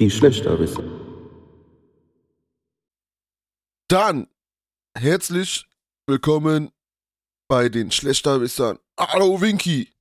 [0.00, 0.82] Die Schlechterbisse.
[3.88, 4.28] Dann
[4.98, 5.68] herzlich
[6.08, 6.72] willkommen
[7.48, 8.80] bei den Schlechterbissern.
[8.98, 9.92] Hallo Winky.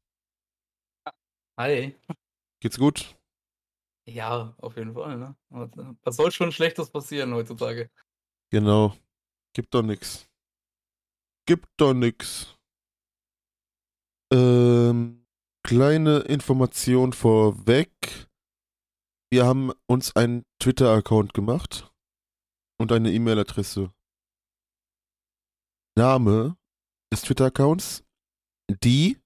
[1.59, 1.95] Hi.
[2.59, 3.15] Geht's gut?
[4.07, 5.35] Ja, auf jeden Fall, ne?
[6.01, 7.91] Was soll schon Schlechtes passieren heutzutage?
[8.49, 8.97] Genau.
[9.53, 10.27] Gibt doch nix.
[11.45, 12.57] Gibt doch nix.
[14.33, 15.27] Ähm,
[15.61, 17.91] kleine Information vorweg.
[19.33, 21.91] Wir haben uns einen Twitter-Account gemacht
[22.79, 23.91] und eine E-Mail-Adresse.
[25.97, 26.55] Name
[27.11, 28.03] des Twitter-Accounts
[28.83, 29.17] die.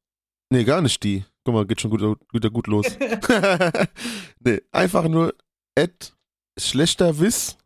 [0.50, 1.26] Nee, gar nicht die.
[1.44, 2.86] Guck mal, geht schon gut, wieder gut los.
[4.40, 5.36] nee, einfach nur
[5.78, 6.16] at
[6.58, 7.58] schlechter Wiss.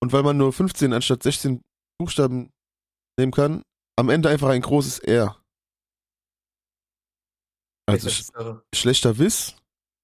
[0.00, 1.62] Und weil man nur 15 anstatt 16
[1.98, 2.54] Buchstaben
[3.18, 3.60] nehmen kann,
[3.98, 5.38] am Ende einfach ein großes R.
[7.86, 8.30] Also sch
[8.74, 9.56] schlechter Wiss,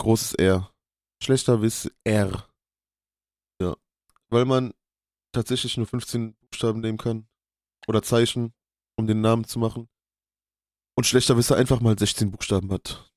[0.02, 0.73] großes R.
[1.23, 2.48] Schlechter Wiss R.
[3.60, 3.76] Ja.
[4.29, 4.73] Weil man
[5.32, 7.26] tatsächlich nur 15 Buchstaben nehmen kann.
[7.87, 8.54] Oder Zeichen,
[8.96, 9.88] um den Namen zu machen.
[10.96, 13.10] Und schlechter Wisser einfach mal 16 Buchstaben hat.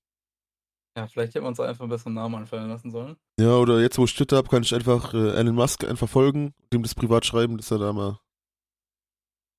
[0.98, 3.18] Ja, vielleicht hätten wir uns einfach einen besseren Namen anfallen lassen sollen.
[3.40, 6.56] Ja, oder jetzt, wo ich Twitter habe, kann ich einfach äh, Elon Musk einfach folgen
[6.58, 8.20] und ihm das privat schreiben, dass er da mal.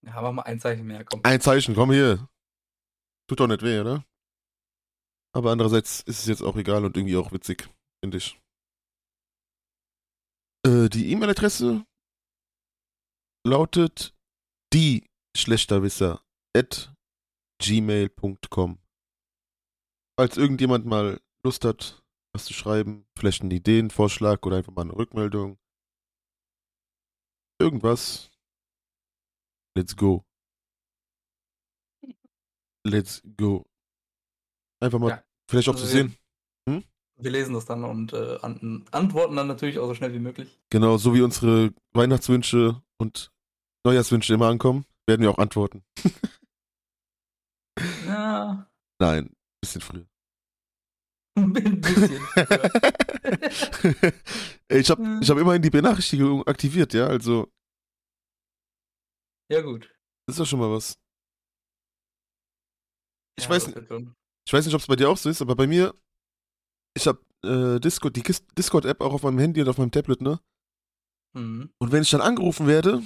[0.04, 1.20] Ja, mach mal ein Zeichen mehr, komm.
[1.22, 2.28] Ein Zeichen, komm hier.
[3.28, 4.04] Tut doch nicht weh, oder?
[5.32, 7.68] Aber andererseits ist es jetzt auch egal und irgendwie auch witzig,
[8.02, 8.40] finde ich.
[10.66, 11.84] Äh, die E-Mail-Adresse
[13.46, 14.14] lautet
[14.72, 16.22] die Schlechterwisser
[16.56, 16.92] at
[17.62, 18.78] gmail.com.
[20.18, 22.02] Falls irgendjemand mal Lust hat,
[22.34, 25.58] was zu schreiben, vielleicht einen Ideenvorschlag oder einfach mal eine Rückmeldung.
[27.60, 28.30] Irgendwas.
[29.76, 30.24] Let's go.
[32.84, 33.64] Let's go.
[34.80, 35.24] Einfach mal, ja.
[35.48, 36.16] vielleicht auch also zu sehen.
[37.20, 40.56] Wir lesen das dann und äh, an antworten dann natürlich auch so schnell wie möglich.
[40.70, 43.32] Genau, so wie unsere Weihnachtswünsche und
[43.84, 45.82] Neujahrswünsche immer ankommen, werden wir auch antworten.
[48.06, 48.70] ja.
[49.00, 50.06] Nein, ein bisschen früher.
[51.38, 54.12] Ein bisschen früher.
[54.68, 57.48] ich habe ich hab immerhin die Benachrichtigung aktiviert, ja, also.
[59.50, 59.94] Ja, gut.
[60.26, 60.98] Das ist doch schon mal was.
[63.38, 65.66] Ich ja, weiß, ich weiß nicht, ob es bei dir auch so ist, aber bei
[65.66, 65.94] mir,
[66.98, 68.22] ich habe äh, Discord, die
[68.56, 70.40] Discord-App auch auf meinem Handy und auf meinem Tablet, ne?
[71.34, 71.70] Mhm.
[71.78, 73.02] Und wenn ich dann angerufen werde,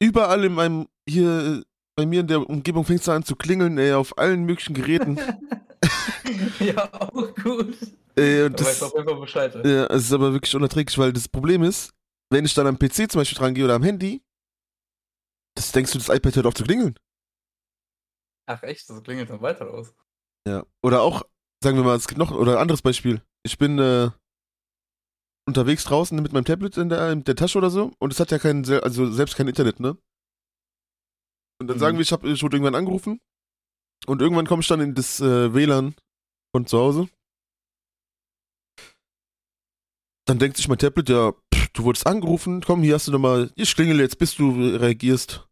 [0.00, 1.64] überall in meinem, hier
[1.96, 5.18] bei mir in der Umgebung fängt es an zu klingeln, ey, auf allen möglichen Geräten.
[6.60, 7.76] ja, auch gut.
[8.14, 9.54] Ey, und da das, weiß auf Bescheid.
[9.64, 11.92] Ja, es ist aber wirklich unerträglich, weil das Problem ist,
[12.30, 14.22] wenn ich dann am PC zum Beispiel dran gehe oder am Handy,
[15.56, 16.96] das denkst du, das iPad hört auf zu klingeln.
[18.46, 19.94] Ach echt, das klingelt dann weiter aus.
[20.46, 20.64] Ja.
[20.82, 21.22] Oder auch,
[21.62, 23.22] sagen wir mal, es gibt noch, oder ein anderes Beispiel.
[23.44, 24.10] Ich bin äh,
[25.46, 28.30] unterwegs draußen mit meinem Tablet in der, in der Tasche oder so und es hat
[28.30, 29.96] ja kein, also selbst kein Internet, ne?
[31.60, 31.80] Und dann mhm.
[31.80, 33.20] sagen wir, ich, hab, ich wurde irgendwann angerufen
[34.06, 35.94] und irgendwann komme ich dann in das äh, WLAN
[36.54, 37.08] von zu Hause.
[40.26, 43.50] Dann denkt sich mein Tablet, ja, pff, du wurdest angerufen, komm, hier hast du nochmal,
[43.56, 45.47] ich klingel jetzt, bis du reagierst.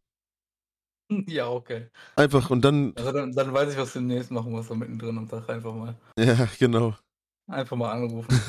[1.29, 1.89] Ja, okay.
[2.17, 2.93] Einfach und dann.
[2.97, 5.75] Also dann, dann weiß ich, was du demnächst machen musst, so mittendrin am Tag einfach
[5.75, 5.97] mal.
[6.19, 6.97] Ja, genau.
[7.47, 8.29] Einfach mal angerufen.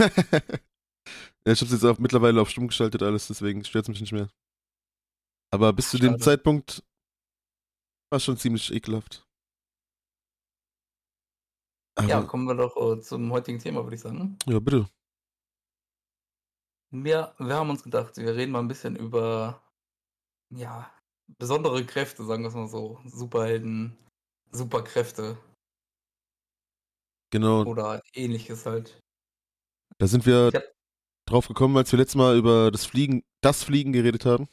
[1.45, 4.29] ja, ich hab's jetzt auch mittlerweile auf stumm geschaltet, alles, deswegen stört's mich nicht mehr.
[5.51, 6.83] Aber bis zu dem Zeitpunkt
[8.11, 9.23] war schon ziemlich ekelhaft.
[11.95, 14.37] Aber ja, kommen wir doch uh, zum heutigen Thema, würde ich sagen.
[14.45, 14.87] Ja, bitte.
[16.91, 19.61] Wir, wir haben uns gedacht, wir reden mal ein bisschen über
[20.49, 20.89] ja,
[21.39, 22.99] besondere Kräfte, sagen wir es mal so.
[23.05, 23.97] Superhelden,
[24.51, 25.37] Superkräfte.
[27.31, 27.65] Genau.
[27.65, 28.99] Oder ähnliches halt.
[29.97, 30.63] Da sind wir hab...
[31.25, 34.47] drauf gekommen, als wir letztes Mal über das Fliegen, das Fliegen geredet haben.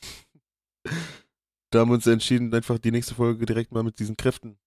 [1.70, 4.58] da haben wir uns entschieden, einfach die nächste Folge direkt mal mit diesen Kräften,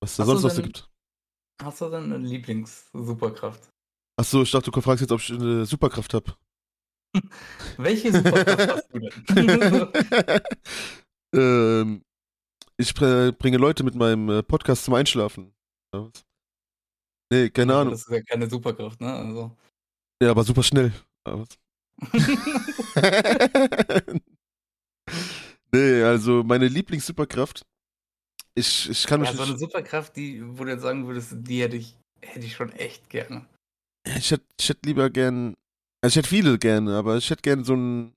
[0.00, 0.88] was da sonst noch so gibt.
[1.62, 3.68] Hast du denn eine Lieblings-Superkraft?
[4.16, 6.36] Achso, ich dachte, du fragst jetzt, ob ich eine Superkraft habe.
[7.76, 10.42] Welche Superkraft hast du denn?
[11.34, 12.02] ähm,
[12.76, 15.52] ich bringe Leute mit meinem äh, Podcast zum Einschlafen.
[17.30, 17.92] Nee, keine Ahnung.
[17.92, 19.12] Das ist ja keine Superkraft, ne?
[19.12, 19.56] Also.
[20.22, 20.92] Ja, aber super schnell.
[25.72, 27.66] nee, also meine Lieblings-Superkraft.
[28.54, 29.30] Ich, ich kann mich.
[29.30, 32.54] Ja, so eine Superkraft, die, wo du jetzt sagen würdest, die hätte ich, hätte ich
[32.54, 33.46] schon echt gerne.
[34.16, 35.54] Ich hätte, ich hätte lieber gern.
[36.00, 38.14] Also ich hätte viele gerne, aber ich hätte gern so ein,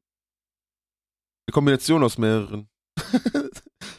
[1.48, 2.70] eine Kombination aus mehreren.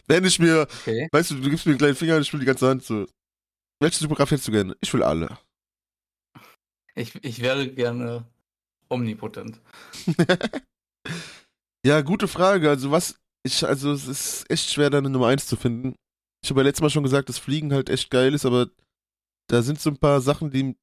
[0.06, 1.08] Wenn ich mir, okay.
[1.12, 3.06] weißt du, du gibst mir einen kleinen Finger und ich will die ganze Hand so.
[3.80, 4.76] Welche Superkraft hättest du gerne?
[4.80, 5.38] Ich will alle.
[6.94, 8.26] Ich, ich wäre gerne
[8.88, 9.60] omnipotent?
[11.86, 12.68] ja, gute Frage.
[12.68, 15.96] Also was, ich, also es ist echt schwer, da eine Nummer 1 zu finden.
[16.44, 18.68] Ich habe ja letztes Mal schon gesagt, dass Fliegen halt echt geil ist, aber
[19.48, 20.76] da sind so ein paar Sachen, die,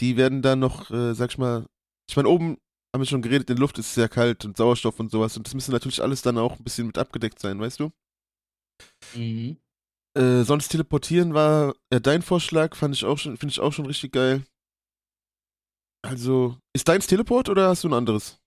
[0.00, 1.66] die werden dann noch, äh, sag ich mal,
[2.08, 2.58] ich meine, oben
[2.92, 5.54] haben wir schon geredet, der Luft ist sehr kalt und Sauerstoff und sowas und das
[5.54, 7.90] müsste natürlich alles dann auch ein bisschen mit abgedeckt sein, weißt du?
[9.14, 9.56] Mhm.
[10.16, 13.86] Äh, sonst teleportieren war ja dein Vorschlag, fand ich auch schon, finde ich auch schon
[13.86, 14.44] richtig geil.
[16.02, 18.40] Also, ist deins Teleport oder hast du ein anderes?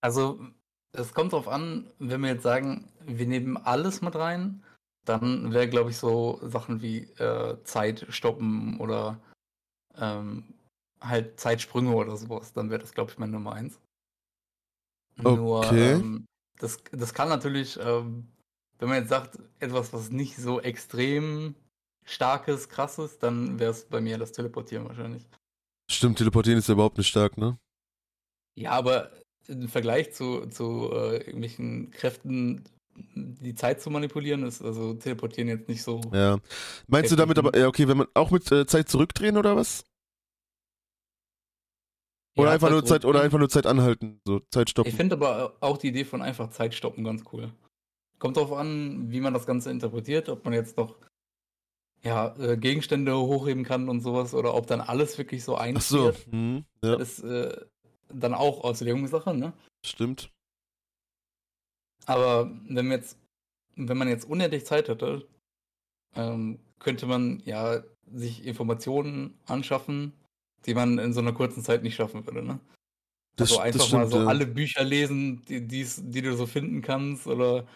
[0.00, 0.40] Also,
[0.92, 4.64] es kommt drauf an, wenn wir jetzt sagen, wir nehmen alles mit rein,
[5.04, 9.20] dann wäre, glaube ich, so Sachen wie äh, Zeit stoppen oder
[9.96, 10.54] ähm,
[11.00, 12.52] halt Zeitsprünge oder sowas.
[12.52, 13.80] Dann wäre das, glaube ich, meine Nummer eins.
[15.16, 15.92] Nur, Okay.
[15.92, 16.26] ähm,
[16.58, 18.28] das, das kann natürlich, ähm,
[18.78, 21.54] wenn man jetzt sagt, etwas, was nicht so extrem
[22.04, 25.26] starkes, krasses, dann wäre es bei mir das Teleportieren wahrscheinlich.
[25.90, 27.58] Stimmt, teleportieren ist ja überhaupt nicht stark, ne?
[28.58, 29.10] Ja, aber
[29.48, 32.64] im Vergleich zu, zu äh, irgendwelchen Kräften,
[33.14, 36.00] die Zeit zu manipulieren, ist also Teleportieren jetzt nicht so.
[36.12, 36.38] Ja.
[36.86, 39.84] Meinst du damit aber, ja, okay, wenn man auch mit äh, Zeit zurückdrehen oder was?
[42.36, 44.90] Oder Ja, einfach nur Zeit, oder einfach nur Zeit anhalten, so Zeit stoppen.
[44.90, 47.50] Ich finde aber auch die Idee von einfach Zeit stoppen ganz cool.
[48.18, 50.96] Kommt darauf an, wie man das Ganze interpretiert, ob man jetzt noch
[52.02, 56.08] ja, äh, Gegenstände hochheben kann und sowas oder ob dann alles wirklich so Ach so,
[56.08, 56.26] einfriert.
[56.30, 57.64] hm, ja, Das ist äh,
[58.08, 59.52] dann auch Auslegungssache, ne?
[59.84, 60.30] stimmt.
[62.06, 63.18] Aber wenn man jetzt,
[63.74, 65.26] wenn man jetzt unendlich Zeit hätte,
[66.14, 70.12] ähm, könnte man ja sich Informationen anschaffen,
[70.66, 72.60] die man in so einer kurzen Zeit nicht schaffen würde, ne?
[73.36, 74.26] Das, also einfach das mal stimmt, so ja.
[74.26, 77.66] alle Bücher lesen, die, die's- die du so finden kannst, oder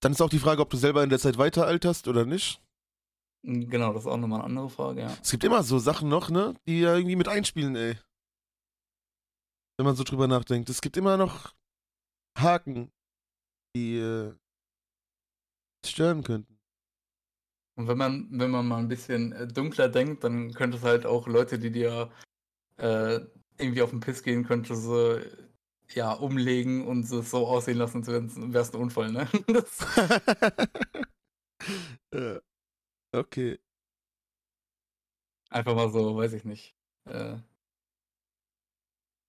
[0.00, 2.60] Dann ist auch die Frage, ob du selber in der Zeit weiter alterst oder nicht.
[3.42, 5.16] genau, das ist auch nochmal eine andere Frage, ja.
[5.22, 7.98] Es gibt immer so Sachen noch, ne, die ja irgendwie mit einspielen, ey.
[9.76, 10.70] Wenn man so drüber nachdenkt.
[10.70, 11.52] Es gibt immer noch
[12.38, 12.90] Haken,
[13.76, 14.32] die äh,
[15.84, 16.58] stören könnten.
[17.76, 21.04] Und wenn man, wenn man mal ein bisschen äh, dunkler denkt, dann könnte es halt
[21.06, 22.10] auch Leute, die dir
[22.78, 23.20] äh,
[23.58, 25.18] irgendwie auf den Piss gehen, könnte so
[25.94, 29.28] ja umlegen und es so aussehen lassen, als wäre es ein Unfall, ne?
[33.14, 33.58] Okay.
[35.50, 36.74] einfach mal so, weiß ich nicht.
[37.06, 37.36] Äh,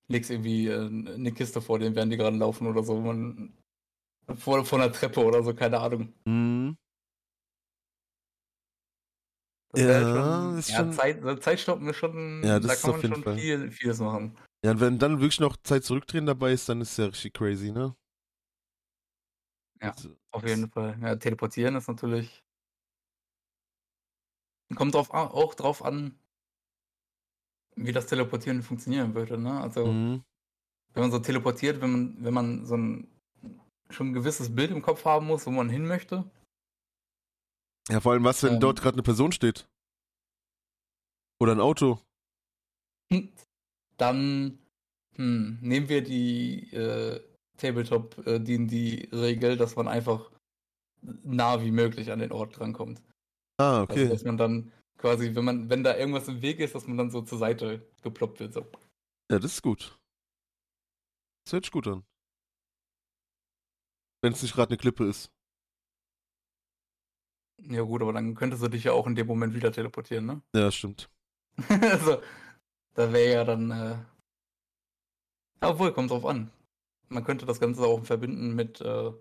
[0.07, 3.00] legst irgendwie äh, eine Kiste vor denen, während die gerade laufen oder so.
[3.00, 3.53] Man,
[4.36, 6.13] vor, vor einer Treppe oder so, keine Ahnung.
[6.25, 6.77] Mhm.
[9.75, 12.89] Das wär Ja, ist ja, schon- Zeit, Zeitstoppen ist schon, Ja, das da ist kann
[12.92, 13.38] auf man jeden schon Fall.
[13.38, 14.38] viel, vieles machen.
[14.63, 17.33] Ja, und wenn dann wirklich noch Zeit zurückdrehen dabei ist, dann ist es ja richtig
[17.33, 17.95] crazy, ne?
[19.81, 19.92] Ja.
[19.92, 20.98] Also, Auf jeden Fall.
[21.01, 22.42] Ja, teleportieren ist natürlich.
[24.75, 26.18] Kommt drauf, auch drauf an,
[27.75, 29.38] wie das Teleportieren funktionieren würde.
[29.38, 29.60] Ne?
[29.62, 30.24] Also, Mhm.
[30.94, 33.07] wenn man so teleportiert, wenn man, wenn man so ein
[33.92, 36.24] schon ein gewisses Bild im Kopf haben muss, wo man hin möchte.
[37.89, 38.59] Ja, vor allem was, wenn Ähm.
[38.59, 39.67] dort gerade eine Person steht?
[41.39, 41.99] Oder ein Auto?
[43.97, 44.59] Dann
[45.15, 47.21] hm, nehmen wir die äh,
[47.57, 50.31] Tabletop äh, dass man einfach
[51.23, 53.01] nah wie möglich an den Ort drankommt.
[53.57, 54.09] Ah, Also, okay.
[54.09, 57.12] dass man dann quasi, wenn man, wenn da irgendwas im Weg ist, dass man dann
[57.12, 58.53] so zur Seite geploppt wird.
[58.53, 58.62] So.
[59.31, 59.98] Ja, das ist gut.
[61.45, 62.03] Das hört sich gut an.
[64.21, 65.31] Wenn es nicht gerade eine Klippe ist.
[67.62, 70.41] Ja gut, aber dann könntest du dich ja auch in dem Moment wieder teleportieren, ne?
[70.55, 71.09] Ja, stimmt.
[71.69, 72.21] also,
[72.93, 73.95] da wäre ja dann, äh...
[75.62, 76.51] Obwohl, kommt drauf an.
[77.09, 79.19] Man könnte das Ganze auch verbinden mit, äh, du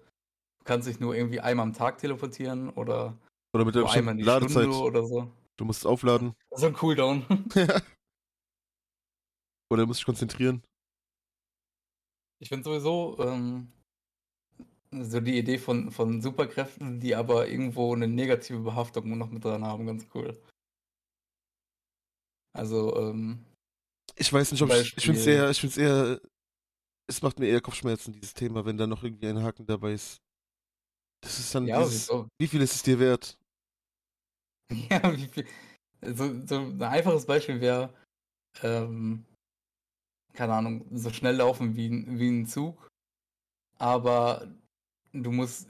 [0.64, 3.16] kannst dich nur irgendwie einmal am Tag teleportieren oder
[3.52, 4.66] Oder mit der einmal die Stunde Ladezeit.
[4.66, 5.30] oder so.
[5.56, 6.34] Du musst aufladen.
[6.50, 7.24] So ein Cooldown.
[9.70, 10.62] Oder du musst dich konzentrieren.
[12.40, 13.72] Ich finde sowieso ähm,
[15.02, 19.64] so die Idee von, von Superkräften, die aber irgendwo eine negative Behaftung noch mit dran
[19.64, 20.40] haben, ganz cool.
[22.52, 23.44] Also, ähm,
[24.16, 24.96] Ich weiß nicht, ob Zum ich.
[24.96, 26.20] Ich finde es Beispiel- eher, ich find's eher.
[27.06, 30.18] Es macht mir eher Kopfschmerzen, dieses Thema, wenn da noch irgendwie ein Haken dabei ist.
[31.22, 32.28] Das ist dann ja, dieses, wieso?
[32.38, 33.36] wie viel ist es dir wert?
[34.90, 35.46] Ja, wie viel.
[36.02, 37.92] So, so ein einfaches Beispiel wäre,
[38.62, 39.24] ähm,
[40.32, 42.88] keine Ahnung, so schnell laufen wie, wie ein Zug,
[43.78, 44.50] aber
[45.14, 45.68] du musst,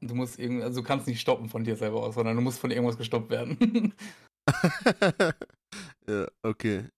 [0.00, 2.58] du musst irgendwie, also du kannst nicht stoppen von dir selber aus, sondern du musst
[2.58, 3.94] von irgendwas gestoppt werden.
[6.06, 6.88] ja, okay.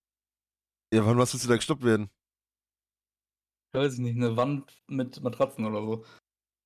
[0.92, 2.10] Ja, wann was willst du da gestoppt werden?
[3.74, 6.04] ich weiß nicht, eine Wand mit Matratzen oder so.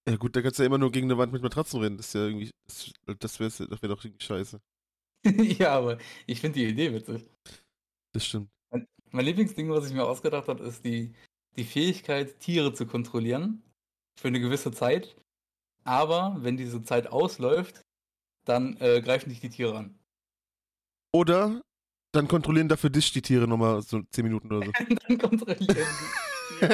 [0.06, 1.96] Ja gut, da kannst du ja immer nur gegen eine Wand mit Matratzen rennen.
[1.96, 2.50] Das ist ja irgendwie.
[2.66, 4.60] Das, das wäre das wär doch irgendwie scheiße.
[5.58, 7.26] ja, aber ich finde die Idee witzig.
[8.12, 8.50] Das stimmt.
[9.10, 11.14] mein Lieblingsding, was ich mir ausgedacht habe, ist die,
[11.56, 13.62] die Fähigkeit, Tiere zu kontrollieren
[14.18, 15.16] für eine gewisse Zeit.
[15.84, 17.86] Aber wenn diese Zeit ausläuft,
[18.44, 19.98] dann äh, greifen dich die Tiere an.
[21.12, 21.62] Oder
[22.12, 24.72] dann kontrollieren dafür dich die Tiere nochmal so 10 Minuten oder so.
[25.08, 25.86] dann kontrollieren
[26.60, 26.66] die.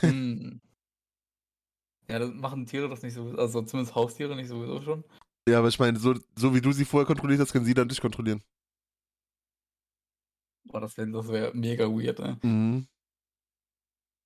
[0.00, 0.60] hm.
[2.08, 5.04] Ja, das machen Tiere das nicht so, also zumindest Haustiere nicht sowieso schon.
[5.48, 7.88] Ja, aber ich meine, so, so wie du sie vorher kontrolliert hast, können sie dann
[7.88, 8.42] dich kontrollieren.
[10.64, 12.38] Boah, das wäre das wär mega weird, ne?
[12.42, 12.86] Mhm.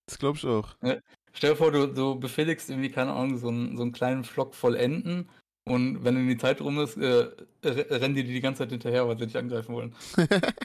[0.07, 0.77] Das glaube ich auch.
[0.83, 0.99] Ja,
[1.33, 4.55] stell dir vor, du, du befehligst irgendwie, keine Ahnung, so einen, so einen kleinen Flock
[4.55, 5.29] voll Enten
[5.69, 7.35] und wenn in die Zeit rum ist, äh,
[7.65, 9.97] rennen die dir die ganze Zeit hinterher, weil sie dich angreifen wollen.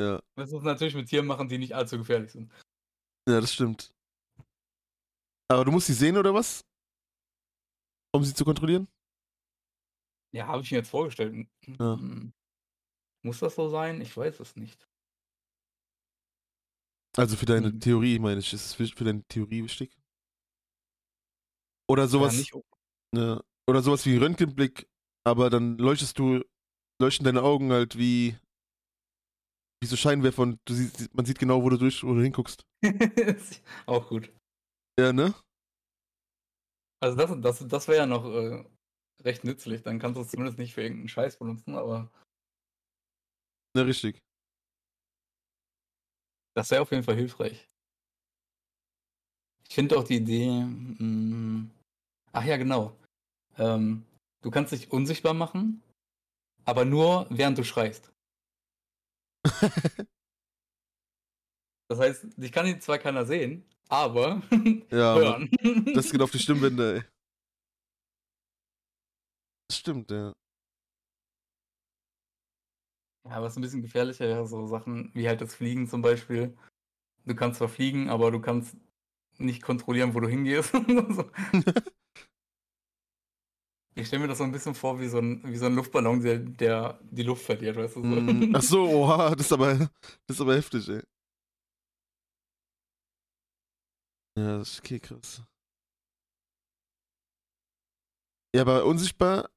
[0.00, 0.20] ja.
[0.36, 2.52] Das ist natürlich mit Tieren machen, die nicht allzu gefährlich sind.
[3.26, 3.94] Ja, das stimmt.
[5.50, 6.66] Aber du musst sie sehen oder was?
[8.14, 8.88] Um sie zu kontrollieren?
[10.34, 11.48] Ja, habe ich mir jetzt vorgestellt.
[11.66, 11.96] Ja.
[11.96, 12.32] Hm.
[13.22, 14.02] Muss das so sein?
[14.02, 14.86] Ich weiß es nicht.
[17.18, 17.80] Also für deine Hm.
[17.80, 19.98] Theorie, meine ich, ist es für deine Theorie wichtig?
[21.90, 22.60] Oder sowas, Ja,
[23.12, 24.88] ne, oder sowas wie Röntgenblick,
[25.24, 26.42] aber dann leuchtest du,
[27.00, 28.36] leuchten deine Augen halt wie,
[29.82, 32.62] wie so Scheinwerfer und du siehst, man sieht genau, wo du durch, wo du hinguckst.
[33.86, 34.32] auch gut.
[34.98, 35.34] Ja, ne?
[37.00, 38.64] Also das, das, das wäre ja noch äh,
[39.24, 39.82] recht nützlich.
[39.82, 42.10] Dann kannst du es zumindest nicht für irgendeinen Scheiß benutzen, aber
[43.74, 44.22] Ne, richtig.
[46.58, 47.68] Das wäre auf jeden Fall hilfreich.
[49.68, 50.64] Ich finde auch die Idee.
[50.64, 51.70] Mh,
[52.32, 52.96] ach ja, genau.
[53.58, 54.04] Ähm,
[54.42, 55.84] du kannst dich unsichtbar machen,
[56.64, 58.12] aber nur während du schreist.
[61.90, 64.42] Das heißt, dich kann zwar keiner sehen, aber
[64.90, 65.50] Ja, hören.
[65.94, 67.02] das geht auf die Stimmbänder, ey.
[69.70, 70.34] Das stimmt, ja.
[73.28, 76.56] Ja, was ein bisschen gefährlicher wäre, so Sachen wie halt das Fliegen zum Beispiel.
[77.26, 78.76] Du kannst zwar fliegen, aber du kannst
[79.38, 80.72] nicht kontrollieren, wo du hingehst.
[83.94, 86.20] Ich stelle mir das so ein bisschen vor wie so ein, wie so ein Luftballon,
[86.20, 88.00] der, der die Luft verliert, weißt du?
[88.02, 88.06] So.
[88.06, 91.02] Mm, Ach so, oha, das ist aber, das ist aber heftig, ey.
[94.36, 95.42] Ja, das ist okay, krass.
[98.54, 99.50] Ja, aber unsichtbar,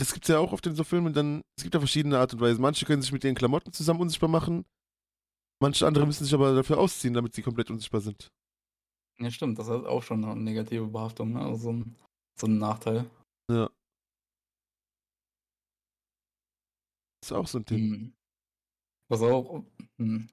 [0.00, 2.40] das gibt's ja auch oft in so Filmen, dann, es gibt ja verschiedene Art und
[2.40, 2.60] Weise.
[2.60, 4.64] Manche können sich mit ihren Klamotten zusammen unsichtbar machen,
[5.60, 8.32] manche andere müssen sich aber dafür ausziehen, damit sie komplett unsichtbar sind.
[9.20, 11.40] Ja, stimmt, das hat auch schon eine negative Behaftung, ne?
[11.42, 11.96] Also so ein,
[12.34, 13.10] so ein Nachteil.
[13.50, 13.68] Ja.
[17.20, 17.96] Das ist auch so ein Thema.
[17.96, 18.14] Hm.
[19.10, 19.64] Was auch
[19.98, 20.30] hm.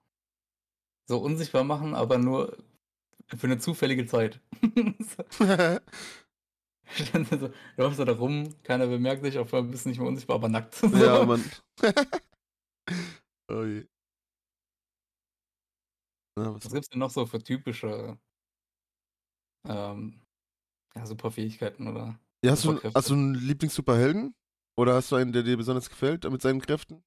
[1.09, 2.57] so unsichtbar machen, aber nur
[3.35, 4.39] für eine zufällige Zeit.
[7.29, 10.35] so, du läufst da rum, keiner bemerkt dich, auf einmal bist du nicht mehr unsichtbar,
[10.35, 10.75] aber nackt.
[10.79, 10.87] So.
[10.87, 11.43] ja, Mann.
[13.49, 13.85] oh je.
[16.37, 18.17] Na, was Was gibt's denn noch so für typische
[19.67, 20.21] ähm,
[20.95, 24.33] ja, Superfähigkeiten oder Ja, hast du, hast du einen Lieblings-Superhelden?
[24.77, 27.03] Oder hast du einen, der dir besonders gefällt mit seinen Kräften?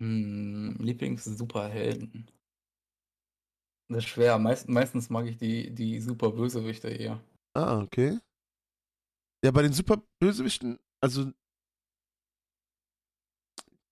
[0.00, 2.30] Hm, Lieblings-Superhelden.
[3.88, 4.38] Das ist schwer.
[4.38, 7.20] Meist, meistens mag ich die, die Super-Bösewichte eher.
[7.54, 8.18] Ah, okay.
[9.44, 11.30] Ja, bei den Super-Bösewichten, also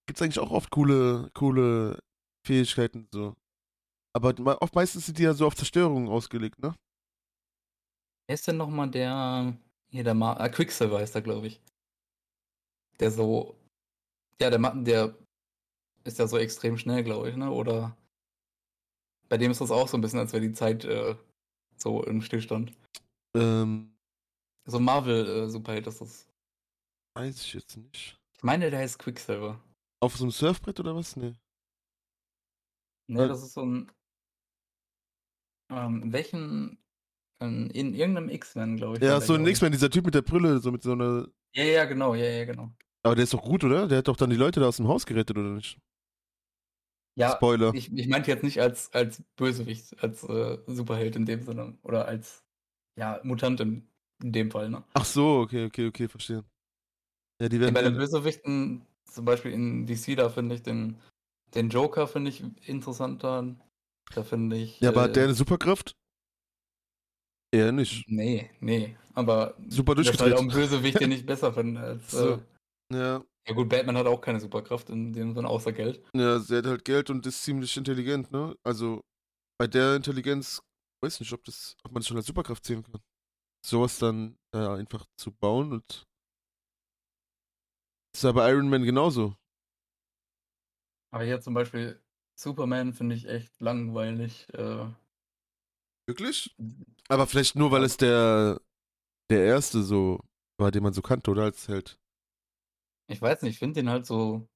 [0.06, 1.98] gibt's eigentlich auch oft coole, coole
[2.46, 3.34] Fähigkeiten so.
[4.14, 6.74] Aber oft meistens sind die ja so auf Zerstörung ausgelegt, ne?
[8.26, 9.56] Wer ist denn nochmal der.
[9.90, 11.60] Hier, der Ma ah, Quicksilver heißt er, glaube ich.
[13.00, 13.54] Der so.
[14.40, 15.16] Ja, der, Ma- der
[16.04, 17.50] ist ja so extrem schnell, glaube ich, ne?
[17.50, 17.96] Oder.
[19.28, 21.16] Bei dem ist das auch so ein bisschen, als wäre die Zeit äh,
[21.76, 22.72] so im Stillstand.
[23.34, 23.96] Ähm,
[24.66, 26.28] So ein Marvel-Superheld ist das.
[27.14, 28.18] weiß ich jetzt nicht.
[28.36, 29.60] Ich meine, der heißt Quicksilver.
[30.00, 31.16] Auf so einem Surfbrett oder was?
[31.16, 31.34] Nee.
[33.08, 33.28] Ne, Äh.
[33.28, 33.90] das ist so ein.
[35.70, 36.78] Ähm, welchen.
[37.40, 39.02] ähm, In irgendeinem X-Men, glaube ich.
[39.02, 39.46] Ja, so ein.
[39.46, 41.28] X-Men, dieser Typ mit der Brille, so mit so einer.
[41.54, 42.72] Ja, ja, genau, ja, ja, genau.
[43.04, 43.88] Aber der ist doch gut, oder?
[43.88, 45.78] Der hat doch dann die Leute da aus dem Haus gerettet, oder nicht?
[47.18, 47.74] Ja, Spoiler.
[47.74, 51.76] ich, ich meinte jetzt nicht als, als Bösewicht, als äh, Superheld in dem Sinne.
[51.82, 52.42] Oder als,
[52.98, 53.86] ja, Mutant in,
[54.22, 54.82] in dem Fall, ne?
[54.94, 56.44] Ach so, okay, okay, okay, verstehe.
[57.40, 57.74] Ja, die werden.
[57.74, 60.96] Bei den alle- Bösewichten, zum Beispiel in DC, da finde ich den,
[61.54, 63.54] den Joker finde ich interessanter.
[64.14, 64.80] Da finde ich.
[64.80, 65.94] ja, aber äh, hat der eine Superkraft?
[67.54, 68.04] Eher nicht.
[68.08, 68.96] Nee, nee.
[69.14, 70.34] Aber Super das ist halt durchgedreht.
[70.38, 72.10] auch ein Bösewicht, den ich besser finde als.
[72.10, 72.34] So.
[72.34, 72.38] Äh,
[72.96, 76.02] Ja, ja gut, Batman hat auch keine Superkraft in dem Sinne außer Geld.
[76.14, 78.54] ja, sie hat halt Geld und ist ziemlich intelligent, ne?
[78.62, 79.00] Also
[79.58, 80.62] bei der Intelligenz,
[81.02, 83.00] weiß nicht, ob das, ob man das schon als Superkraft zählen kann.
[83.64, 86.06] Sowas dann äh, einfach zu bauen und
[88.14, 89.36] ist ja bei Iron Man genauso.
[91.10, 92.00] Aber hier zum Beispiel
[92.34, 94.48] Superman finde ich echt langweilig.
[94.54, 94.86] Äh,
[96.06, 96.54] Wirklich?
[97.08, 98.60] Aber vielleicht nur, weil es der,
[99.30, 100.20] der erste so
[100.58, 101.44] war, den man so kannte, oder?
[101.44, 101.98] Als Held.
[103.08, 104.48] ich weiß nicht, ich finde den halt so,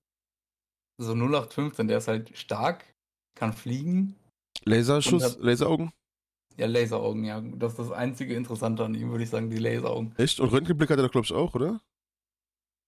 [0.99, 2.85] so 0815, der ist halt stark,
[3.37, 4.17] kann fliegen.
[4.67, 5.93] Laserschuss, hat- Laseraugen?
[6.57, 7.41] Ja, Laseraugen, ja.
[7.41, 10.15] Das ist das einzige Interessante an ihm, würde ich sagen, die Laseraugen.
[10.17, 10.41] Echt?
[10.41, 11.81] Und Röntgenblick hat er doch, glaube ich, auch, oder?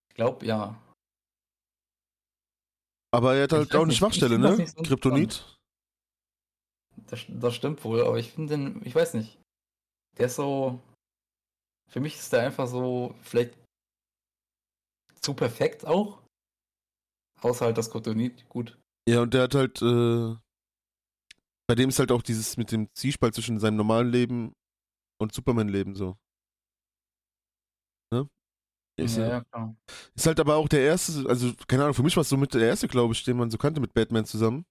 [0.08, 0.80] Ich glaube, ja.
[3.10, 4.66] Aber er hat halt auch eine nicht, Schwachstelle, ne?
[4.66, 5.58] so Kryptonit.
[7.06, 9.38] Das, das stimmt wohl, aber ich finde den, ich weiß nicht.
[10.18, 10.80] Der ist so.
[11.90, 13.54] Für mich ist der einfach so, vielleicht
[15.20, 16.22] zu perfekt auch.
[17.40, 18.78] Außer halt das Kryptonit, gut.
[19.08, 20.36] Ja, und der hat halt, äh,
[21.68, 24.54] bei dem ist halt auch dieses mit dem Zwiespalt zwischen seinem normalen Leben
[25.20, 26.16] und Superman-Leben so.
[28.10, 28.28] Ne?
[28.96, 29.76] Ist, ja, ja, klar.
[30.14, 32.54] ist halt aber auch der erste, also keine Ahnung, für mich war es so mit
[32.54, 34.64] der erste, glaube ich, den man so kannte mit Batman zusammen.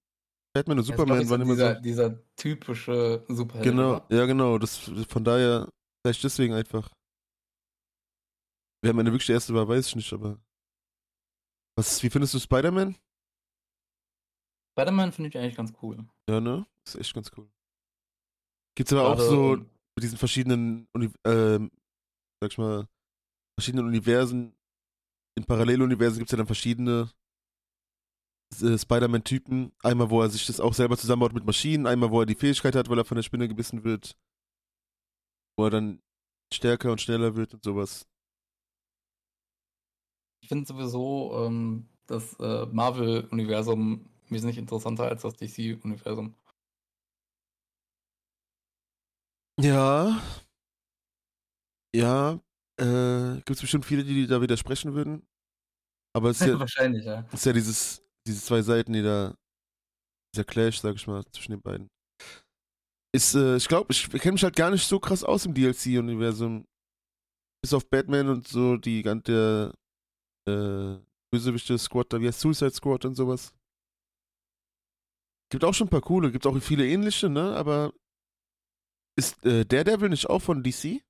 [0.54, 1.82] Batman und Superman glaub waren immer dieser, so.
[1.82, 3.63] dieser typische Superheld.
[3.63, 5.70] Genau, ja genau, das von daher,
[6.04, 6.92] vielleicht deswegen einfach.
[8.82, 10.39] Wer am Ende wirklich der erste war, weiß ich nicht, aber.
[11.75, 12.96] Was, wie findest du Spider-Man?
[14.74, 16.08] Spider-Man finde ich eigentlich ganz cool.
[16.27, 16.66] Ja, ne?
[16.88, 17.50] Ist echt ganz cool.
[18.75, 20.88] Gibt's aber auch Gerade, so ähm, mit diesen verschiedenen,
[21.25, 21.72] ähm,
[22.39, 22.88] sag ich mal,
[23.60, 24.56] verschiedenen Universen.
[25.36, 27.12] In Paralleluniversen gibt's ja dann verschiedene
[28.62, 29.74] äh, Spider-Man-Typen.
[29.84, 32.75] Einmal, wo er sich das auch selber zusammenbaut mit Maschinen, einmal, wo er die Fähigkeit
[32.75, 34.17] hat, weil er von der Spinne gebissen wird.
[35.58, 36.01] Wo er dann
[36.53, 38.08] stärker und schneller wird und sowas.
[40.41, 46.36] Ich finde sowieso ähm, das äh, Marvel-Universum wesentlich interessanter als das DC-Universum.
[49.60, 50.22] Ja.
[51.96, 52.40] Ja.
[52.80, 55.28] Äh, Gibt es bestimmt viele, die da widersprechen würden.
[56.16, 57.25] Aber es ist ja, Wahrscheinlich, ja.
[57.27, 59.36] es ist ja dieses, diese zwei Seiten, die da.
[60.36, 61.90] Dieser Clash, sag ich mal, zwischen den beiden.
[63.16, 66.68] Ist, äh, ich glaube, ich kenne mich halt gar nicht so krass aus im DLC-Universum.
[67.64, 69.74] Bis auf Batman und so, die ganze
[70.48, 70.98] äh,
[71.31, 73.53] bösewichte Squad, da wie heißt Suicide Squad und sowas.
[75.50, 77.55] Gibt auch schon ein paar coole, gibt auch viele ähnliche, ne?
[77.55, 77.94] Aber
[79.18, 81.03] ist äh, Daredevil nicht auch von DC?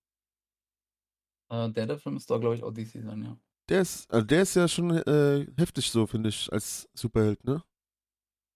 [1.50, 3.38] Äh, Daredevil müsste da, glaube ich, auch DC sein, ja.
[3.70, 7.64] Der ist, also der ist ja schon äh, heftig so, finde ich, als Superheld, ne?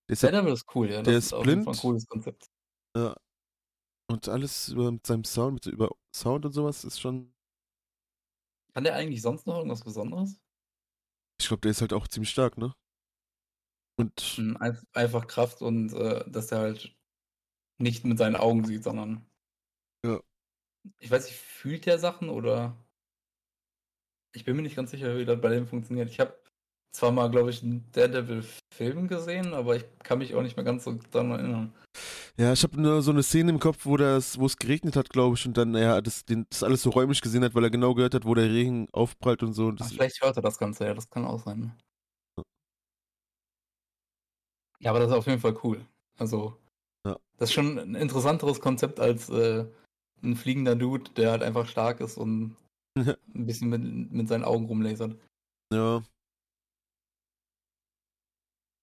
[0.09, 1.03] Der ist ja, Daredevil ist cool, ja.
[1.03, 1.77] Das der ist ist auf jeden Fall ein blind.
[1.77, 2.49] cooles Konzept.
[4.07, 7.33] und alles über mit seinem Sound, mit, über Sound und sowas ist schon.
[8.73, 10.37] Kann der eigentlich sonst noch irgendwas Besonderes?
[11.41, 12.73] Ich glaube, der ist halt auch ziemlich stark, ne?
[13.97, 16.95] Und Hm, einf- Einfach Kraft und äh, dass der halt
[17.79, 19.25] nicht mit seinen Augen sieht, sondern.
[20.05, 20.19] Ja.
[20.99, 22.75] Ich weiß nicht, fühlt der Sachen oder.
[24.33, 26.09] Ich bin mir nicht ganz sicher, wie das bei dem funktioniert.
[26.09, 26.39] Ich habe
[26.93, 30.83] zwar mal, glaube ich, einen Daredevil-Film gesehen, aber ich kann mich auch nicht mehr ganz
[30.85, 31.73] so daran erinnern.
[32.37, 35.09] ja, ich habe nur so eine Szene im Kopf, wo das, wo es geregnet hat,
[35.09, 37.69] glaube ich, und dann er das, den, das alles so räumlich gesehen hat, weil er
[37.69, 39.67] genau gehört hat, wo der Regen aufprallt und so.
[39.67, 41.77] Und Ach, vielleicht hört er das Ganze, ja, das kann auch sein.
[42.37, 42.43] Ja.
[44.79, 45.85] Ja, aber das ist auf jeden Fall cool.
[46.17, 46.57] Also,
[47.05, 47.17] Ja.
[47.37, 49.65] das ist schon ein interessanteres Konzept als äh,
[50.23, 52.55] ein fliegender Dude, der halt einfach stark ist und
[52.97, 55.17] ein bisschen mit, mit seinen Augen rumlasert.
[55.73, 56.03] ja,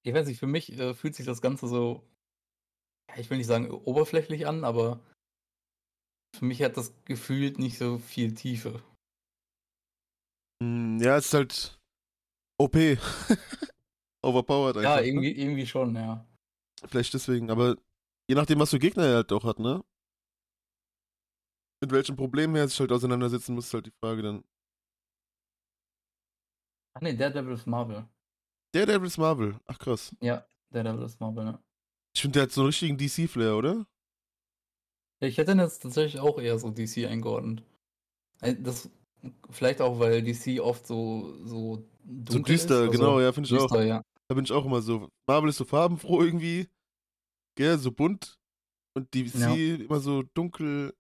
[0.09, 2.03] Ich weiß nicht, für mich äh, fühlt sich das Ganze so,
[3.17, 5.01] ich will nicht sagen oberflächlich an, aber
[6.35, 8.83] für mich hat das gefühlt nicht so viel Tiefe.
[10.63, 11.79] Hm, ja, es ist halt
[12.59, 12.75] OP.
[14.23, 14.97] Overpowered einfach.
[14.97, 15.07] Ja, ne?
[15.07, 16.27] irgendwie, irgendwie schon, ja.
[16.87, 17.77] Vielleicht deswegen, aber
[18.29, 19.85] je nachdem, was für Gegner er halt auch hat, ne?
[21.81, 24.45] Mit welchen Problemen er sich halt auseinandersetzen muss, ist halt die Frage dann.
[26.95, 28.05] Ach nee, Daredevil ist Marvel.
[28.75, 29.61] Daredevil ist Marvel.
[29.67, 30.15] Ach krass.
[30.21, 31.63] Ja, Daredevil ist Marvel, ja.
[32.15, 33.87] Ich finde, der hat so einen richtigen DC-Flair, oder?
[35.21, 37.63] Ich hätte ihn jetzt tatsächlich auch eher so DC eingeordnet.
[38.41, 38.91] Äh, Das
[39.51, 41.85] vielleicht auch, weil DC oft so so
[42.29, 43.69] So düster, ist, genau, also ja, finde ich auch.
[43.69, 44.03] düster, ja.
[44.29, 45.09] Da bin ich auch immer so.
[45.27, 46.69] Marvel ist so farbenfroh irgendwie.
[47.57, 48.39] Gell, so bunt.
[48.97, 49.55] Und DC Ja.
[49.85, 50.95] immer so dunkel.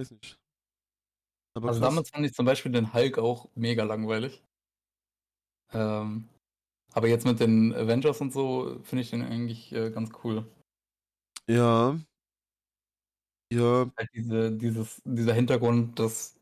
[0.00, 0.38] Weiß nicht.
[1.54, 1.88] Aber Also krass.
[1.90, 4.42] damals fand ich zum Beispiel den Hulk auch mega langweilig.
[5.72, 6.28] Ähm,
[6.92, 10.44] aber jetzt mit den Avengers und so finde ich den eigentlich äh, ganz cool.
[11.48, 11.98] Ja.
[13.52, 16.38] Ja, Halt diese, dieses, dieser Hintergrund, das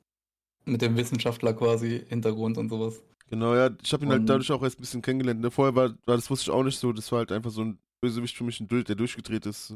[0.66, 3.02] mit dem Wissenschaftler quasi Hintergrund und sowas.
[3.28, 3.70] genau, ja.
[3.82, 5.40] Ich habe ihn halt dadurch auch erst ein bisschen kennengelernt.
[5.40, 5.50] Ne?
[5.50, 6.92] Vorher war, war, das wusste ich auch nicht so.
[6.92, 9.74] Das war halt einfach so ein Bösewicht für mich, ein Bild, der durchgedreht ist.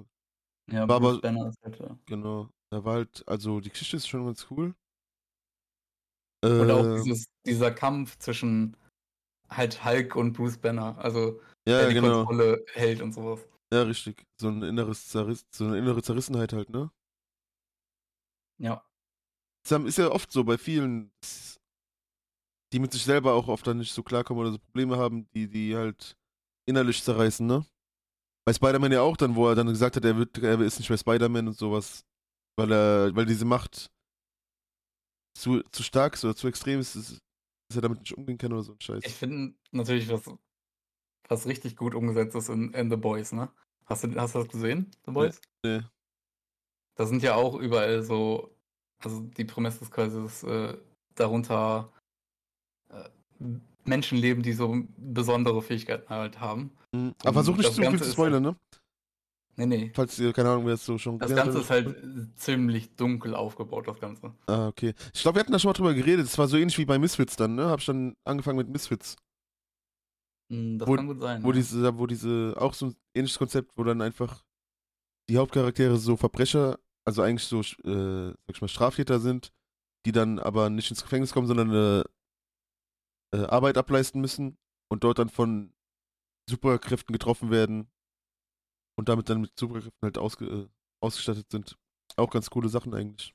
[0.71, 2.51] Ja, War aber- Banner ist halt, Genau.
[2.73, 4.75] Da war halt, also die Geschichte ist schon ganz cool.
[6.43, 8.79] Und auch Äh, dieses, dieser Kampf zwischen
[9.51, 12.25] halt Hulk und Bruce Banner, also ja, ja, die genau.
[12.25, 13.47] Kontrolle hält und sowas.
[13.75, 14.25] Ja, richtig.
[14.41, 16.91] So ein inneres Zerriss, so eine innere Zerrissenheit halt, ne?
[18.59, 18.83] Ja.
[19.69, 21.13] Das ist ja oft so bei vielen,
[22.73, 25.47] die mit sich selber auch oft dann nicht so klarkommen oder so Probleme haben, die
[25.47, 26.17] die halt
[26.67, 27.67] innerlich zerreißen, ne?
[28.47, 30.89] Bei Spider-Man ja auch dann, wo er dann gesagt hat, er wird, er ist nicht
[30.89, 32.07] mehr Spider-Man und sowas,
[32.57, 33.91] weil er, weil diese Macht
[35.35, 37.19] zu, zu stark ist oder zu extrem ist, dass,
[37.75, 39.03] er damit nicht umgehen kann oder so ein Scheiß.
[39.05, 40.31] Ich finde natürlich, was,
[41.29, 43.51] was richtig gut umgesetzt ist in, in The Boys, ne?
[43.87, 45.41] Hast du, hast du das gesehen, The Boys?
[45.65, 45.81] Nee.
[46.97, 48.55] Da sind ja auch überall so,
[48.99, 50.77] also die Prämisse ist quasi, dass äh,
[51.15, 51.91] darunter
[52.91, 53.09] äh,
[53.85, 56.71] Menschen leben, die so besondere Fähigkeiten halt haben.
[56.93, 57.15] Mhm.
[57.25, 58.57] Aber versuch nicht zu viel zu spoilern, ne?
[59.57, 59.93] Nee, nee.
[59.95, 61.95] Falls ihr, keine Ahnung, wer es so schon Das Ganze ist halt
[62.37, 64.35] ziemlich dunkel aufgebaut, das Ganze.
[64.47, 64.95] Ah, okay.
[65.13, 66.25] Ich glaube, wir hatten da schon mal drüber geredet.
[66.27, 67.67] Es war so ähnlich wie bei Misfits dann, ne?
[67.67, 69.17] Hab ich dann angefangen mit Misfits.
[70.51, 71.43] Hm, Das Wo- kann gut sein.
[71.43, 71.55] Wo ja.
[71.55, 74.43] diese, wo diese, auch so ein ähnliches Konzept, wo dann einfach
[75.29, 79.53] die Hauptcharaktere so Verbrecher, also eigentlich so, äh, sag ich mal, Straftäter sind,
[80.07, 82.05] die dann aber nicht ins Gefängnis kommen, sondern eine
[83.35, 84.57] äh, Arbeit ableisten müssen
[84.91, 85.75] und dort dann von
[86.49, 87.89] Superkräften getroffen werden
[88.97, 90.69] und damit dann mit Superkräften halt ausge, äh,
[91.01, 91.77] ausgestattet sind.
[92.17, 93.35] Auch ganz coole Sachen eigentlich.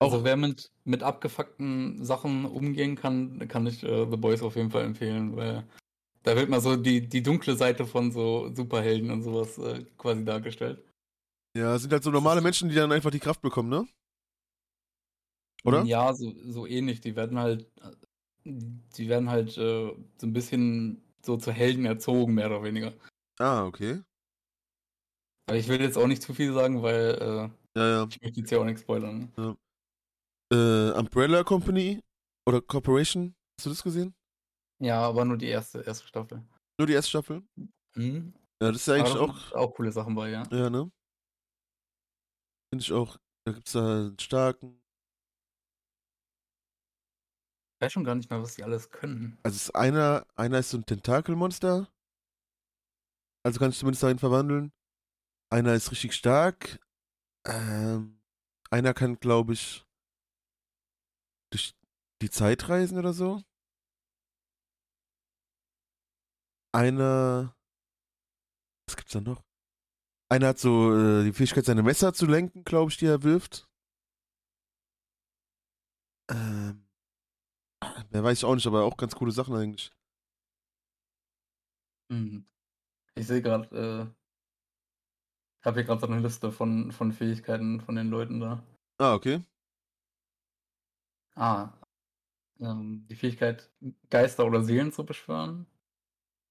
[0.00, 4.56] Also Auch- wer mit, mit abgefuckten Sachen umgehen kann, kann ich äh, The Boys auf
[4.56, 5.66] jeden Fall empfehlen, weil
[6.24, 10.24] da wird mal so die, die dunkle Seite von so Superhelden und sowas äh, quasi
[10.24, 10.84] dargestellt.
[11.56, 13.86] Ja, es sind halt so normale Menschen, die dann einfach die Kraft bekommen, ne?
[15.64, 15.84] Oder?
[15.86, 17.00] Ja, so, so ähnlich.
[17.00, 17.90] Die werden halt, äh,
[18.44, 22.92] die werden halt äh, so ein bisschen so zu Helden erzogen, mehr oder weniger.
[23.38, 24.02] Ah, okay.
[25.46, 28.06] Aber ich will jetzt auch nicht zu viel sagen, weil äh, Ja, ja.
[28.08, 29.32] ich möchte jetzt ja auch nichts spoilern.
[30.52, 32.00] Äh, Umbrella Company
[32.46, 34.14] oder Corporation, hast du das gesehen?
[34.80, 36.42] Ja, aber nur die erste, erste Staffel.
[36.78, 37.42] Nur die erste Staffel?
[37.94, 38.34] Mhm.
[38.62, 40.42] Ja, das ist ja eigentlich da auch, auch coole Sachen bei, ja.
[40.50, 40.90] ja, ne?
[42.72, 43.16] Finde ich auch,
[43.46, 44.80] da gibt's da einen starken,
[47.76, 49.36] Ich weiß schon gar nicht mehr, was die alles können.
[49.42, 51.88] also ist einer, einer ist so ein Tentakelmonster,
[53.44, 54.72] also kann ich zumindest dahin verwandeln.
[55.52, 56.80] Einer ist richtig stark,
[57.46, 58.20] ähm,
[58.70, 59.86] einer kann, glaube ich,
[61.52, 61.74] durch
[62.22, 63.42] die Zeit reisen oder so.
[66.72, 67.54] Einer,
[68.88, 69.44] was gibt's da noch?
[70.28, 73.68] Einer hat so äh, die Fähigkeit, seine Messer zu lenken, glaube ich, die er wirft.
[76.30, 76.88] Ähm,
[78.10, 79.92] wer weiß ich auch nicht, aber auch ganz coole Sachen eigentlich.
[82.10, 82.44] Hm.
[83.16, 84.06] Ich sehe gerade, äh,
[85.60, 88.62] ich habe hier gerade so eine Liste von, von Fähigkeiten von den Leuten da.
[88.98, 89.42] Ah, okay.
[91.36, 91.72] Ah,
[92.60, 93.70] ähm, die Fähigkeit,
[94.10, 95.66] Geister oder Seelen zu beschwören.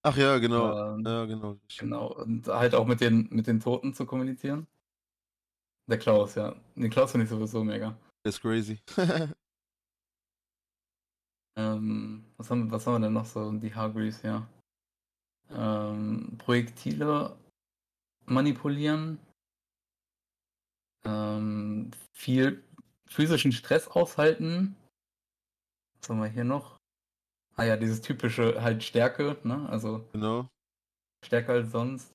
[0.04, 0.95] Ach ja, genau.
[0.95, 1.58] Ähm, Ja, genau.
[1.78, 4.67] Genau, und halt auch mit den, mit den Toten zu kommunizieren.
[5.88, 6.56] Der Klaus, ja.
[6.76, 7.97] Den Klaus finde ich sowieso mega.
[8.26, 8.80] Der ist crazy.
[11.56, 13.52] Ähm, was, haben, was haben wir denn noch so?
[13.52, 14.47] Die Hargreaves, ja.
[15.55, 17.35] Ähm, Projektile
[18.25, 19.19] manipulieren.
[21.05, 22.63] Ähm, viel
[23.07, 24.75] physischen Stress aushalten.
[25.99, 26.79] Was haben wir hier noch?
[27.55, 29.67] Ah ja, dieses typische halt Stärke, ne?
[29.69, 30.47] Also genau.
[31.23, 32.11] stärker als sonst.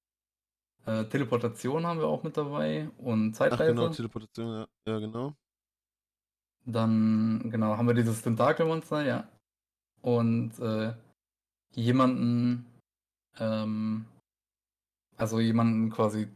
[0.87, 3.75] Äh, Teleportation haben wir auch mit dabei und Ach Zeitreise.
[3.75, 4.69] genau, Teleportation, ja.
[4.87, 5.35] Ja, genau.
[6.65, 9.29] Dann, genau, haben wir dieses Tentakelmonster, ja.
[10.03, 10.95] Und äh,
[11.75, 12.67] jemanden,
[13.39, 14.07] ähm,
[15.17, 16.29] also jemanden quasi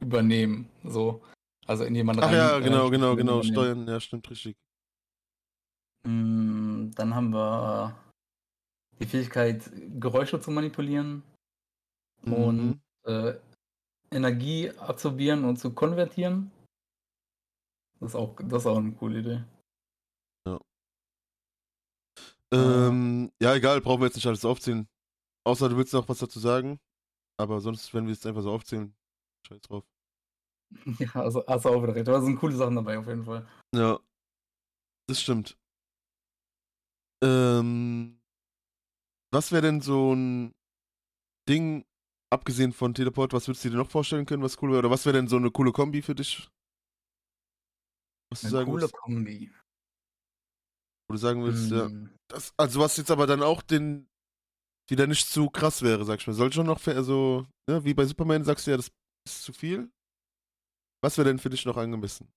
[0.00, 1.22] übernehmen, so.
[1.66, 3.38] Also in jemanden Ach ja, rein, äh, genau, genau, genau.
[3.40, 3.54] übernehmen.
[3.54, 4.56] Steuern, ja, stimmt richtig.
[6.06, 7.96] Mm, Dann haben wir
[9.00, 11.22] die Fähigkeit, Geräusche zu manipulieren
[12.26, 12.80] und Mhm.
[13.06, 13.34] äh,
[14.10, 16.50] Energie absorbieren und zu konvertieren.
[18.00, 19.44] Das ist auch, das ist auch eine coole Idee.
[22.52, 24.86] Ähm, ja, egal, brauchen wir jetzt nicht alles aufzählen.
[25.46, 26.80] Außer du willst noch was dazu sagen.
[27.38, 28.94] Aber sonst, wenn wir es einfach so aufzählen,
[29.46, 29.84] scheiß drauf.
[30.98, 32.08] Ja, also hast du auch wieder recht.
[32.08, 33.46] Es sind coole Sachen dabei auf jeden Fall.
[33.74, 34.00] Ja,
[35.08, 35.56] das stimmt.
[37.22, 38.20] Ähm,
[39.32, 40.52] was wäre denn so ein
[41.48, 41.84] Ding,
[42.32, 44.80] abgesehen von Teleport, was würdest du dir noch vorstellen können, was cool wäre?
[44.80, 46.48] Oder was wäre denn so eine coole Kombi für dich?
[48.30, 49.52] Was du Eine sagen coole würdest, Kombi.
[51.08, 51.88] wo du sagen würdest, ja.
[51.88, 54.08] Mm, Das, also was jetzt aber dann auch den
[54.88, 56.34] wieder nicht zu krass wäre, sag ich mal.
[56.34, 58.90] Soll schon noch, also, ne, wie bei Superman sagst du ja, das
[59.26, 59.90] ist zu viel.
[61.02, 62.28] Was wäre denn für dich noch angemessen?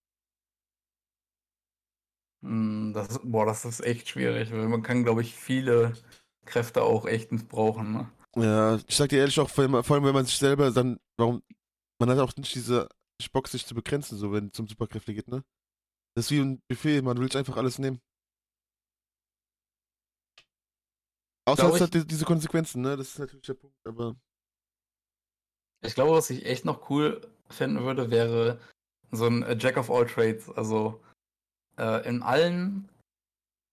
[2.44, 5.94] Hm, das, boah, das ist echt schwierig, weil man kann, glaube ich, viele
[6.46, 7.94] Kräfte auch echt missbrauchen.
[7.94, 8.12] Ne?
[8.36, 11.00] Ja, ich sag dir ehrlich auch, vor allem, vor allem wenn man sich selber dann,
[11.18, 11.42] warum,
[12.00, 12.88] man hat auch nicht diese
[13.34, 15.44] Bock, sich zu begrenzen, so wenn es um Superkräfte geht, ne?
[16.16, 18.00] Das ist wie ein Buffet, man will sich einfach alles nehmen.
[21.48, 22.98] Außer es hat die- diese Konsequenzen, ne?
[22.98, 24.16] Das ist natürlich der Punkt, aber.
[25.82, 28.60] Ich glaube, was ich echt noch cool finden würde, wäre
[29.12, 30.50] so ein äh, Jack of all Trades.
[30.50, 31.02] Also
[31.78, 32.90] äh, in allen,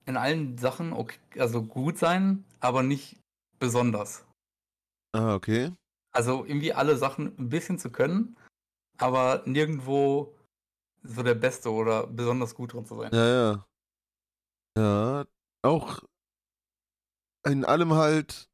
[0.07, 3.19] in allen Sachen okay, also gut sein, aber nicht
[3.59, 4.25] besonders.
[5.13, 5.73] Ah, okay.
[6.13, 8.37] Also irgendwie alle Sachen ein bisschen zu können,
[8.99, 10.37] aber nirgendwo
[11.03, 13.13] so der Beste oder besonders gut drin zu sein.
[13.13, 13.67] Ja, ja.
[14.77, 15.25] Ja,
[15.63, 16.03] auch
[17.47, 18.49] in allem halt,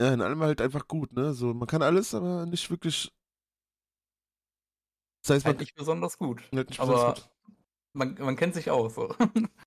[0.00, 1.34] ja, in allem halt einfach gut, ne?
[1.34, 3.12] So, man kann alles, aber nicht wirklich.
[5.22, 6.42] Das heißt, man Halt nicht besonders gut.
[6.54, 7.30] halt nicht aber besonders gut.
[7.94, 8.94] man, man kennt sich aus.
[8.94, 9.14] So.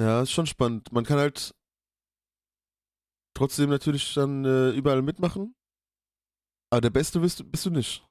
[0.00, 0.90] Ja, ist schon spannend.
[0.92, 1.54] Man kann halt
[3.36, 5.54] trotzdem natürlich dann äh, überall mitmachen.
[6.72, 8.04] Aber der Beste bist, du- bist du nicht.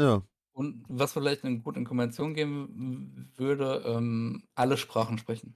[0.00, 0.22] Ja.
[0.52, 5.54] Und was vielleicht eine gute Kombination geben würde, ähm, alle Sprachen sprechen.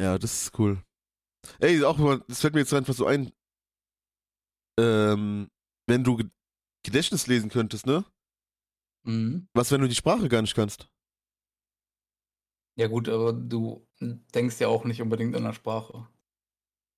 [0.00, 0.82] Ja, das ist cool.
[1.60, 3.32] Ey, auch mal, das fällt mir jetzt einfach so ein.
[4.78, 5.48] Ähm,
[5.86, 6.30] wenn du Ge-
[6.84, 8.04] Gedächtnis lesen könntest, ne?
[9.04, 9.48] Mhm.
[9.54, 10.88] Was, wenn du die Sprache gar nicht kannst?
[12.78, 16.08] Ja gut, aber du denkst ja auch nicht unbedingt in der Sprache.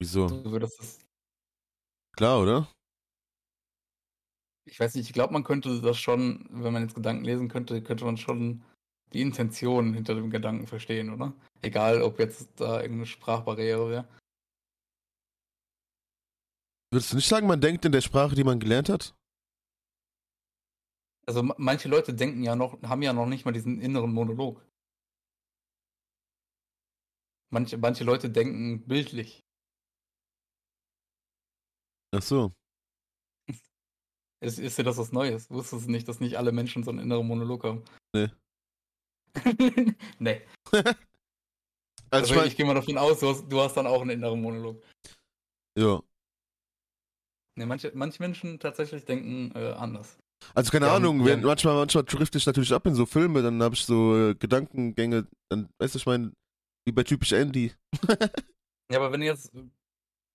[0.01, 0.27] Wieso?
[0.27, 0.99] Du würdest es,
[2.17, 2.69] Klar, oder?
[4.65, 7.83] ich weiß nicht, ich glaube, man könnte das schon, wenn man jetzt Gedanken lesen könnte,
[7.83, 8.63] könnte man schon
[9.13, 11.33] die Intention hinter dem Gedanken verstehen, oder?
[11.63, 14.09] Egal, ob jetzt da irgendeine Sprachbarriere wäre.
[16.91, 19.15] Würdest du nicht sagen, man denkt in der Sprache, die man gelernt hat?
[21.27, 24.65] Also ma- manche Leute denken ja noch, haben ja noch nicht mal diesen inneren Monolog.
[27.51, 29.45] Manche, manche Leute denken bildlich.
[32.15, 32.53] Ach so.
[34.41, 35.51] Ist, ist dir das was Neues?
[35.51, 37.85] Wusstest du nicht, dass nicht alle Menschen so einen inneren Monolog haben?
[38.15, 38.29] Nee.
[40.19, 40.43] nee.
[40.73, 40.83] Also,
[42.11, 44.11] Also, ich mein, ich gehe mal davon aus, du hast, du hast dann auch einen
[44.11, 44.83] inneren Monolog.
[45.77, 46.01] ja.
[47.59, 50.17] Nee, manche, manche Menschen tatsächlich denken äh, anders.
[50.55, 51.27] Also keine Ja, Ahnung, ja.
[51.27, 54.35] wenn, manchmal, manchmal drifte ich natürlich ab in so Filme, dann habe ich so äh,
[54.35, 56.33] Gedankengänge, dann, weißt du, ich meine,
[56.87, 57.73] wie bei typisch Andy.
[58.91, 59.53] Ja, aber wenn du jetzt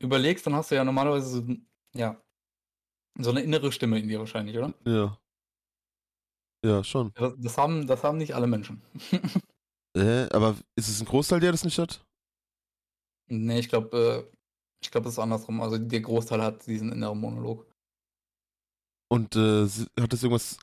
[0.01, 1.55] überlegst, dann hast du ja normalerweise so,
[1.95, 2.21] ja,
[3.19, 4.73] so eine innere Stimme in dir wahrscheinlich, oder?
[4.85, 5.17] Ja.
[6.65, 7.13] Ja, schon.
[7.15, 8.81] Das, das, haben, das haben nicht alle Menschen.
[9.95, 12.03] Äh, aber ist es ein Großteil, der das nicht hat?
[13.27, 14.37] nee, ich glaube, äh,
[14.85, 15.61] ich glaube, es ist andersrum.
[15.61, 17.65] Also der Großteil hat diesen inneren Monolog.
[19.11, 19.67] Und äh,
[19.99, 20.57] hat das irgendwas,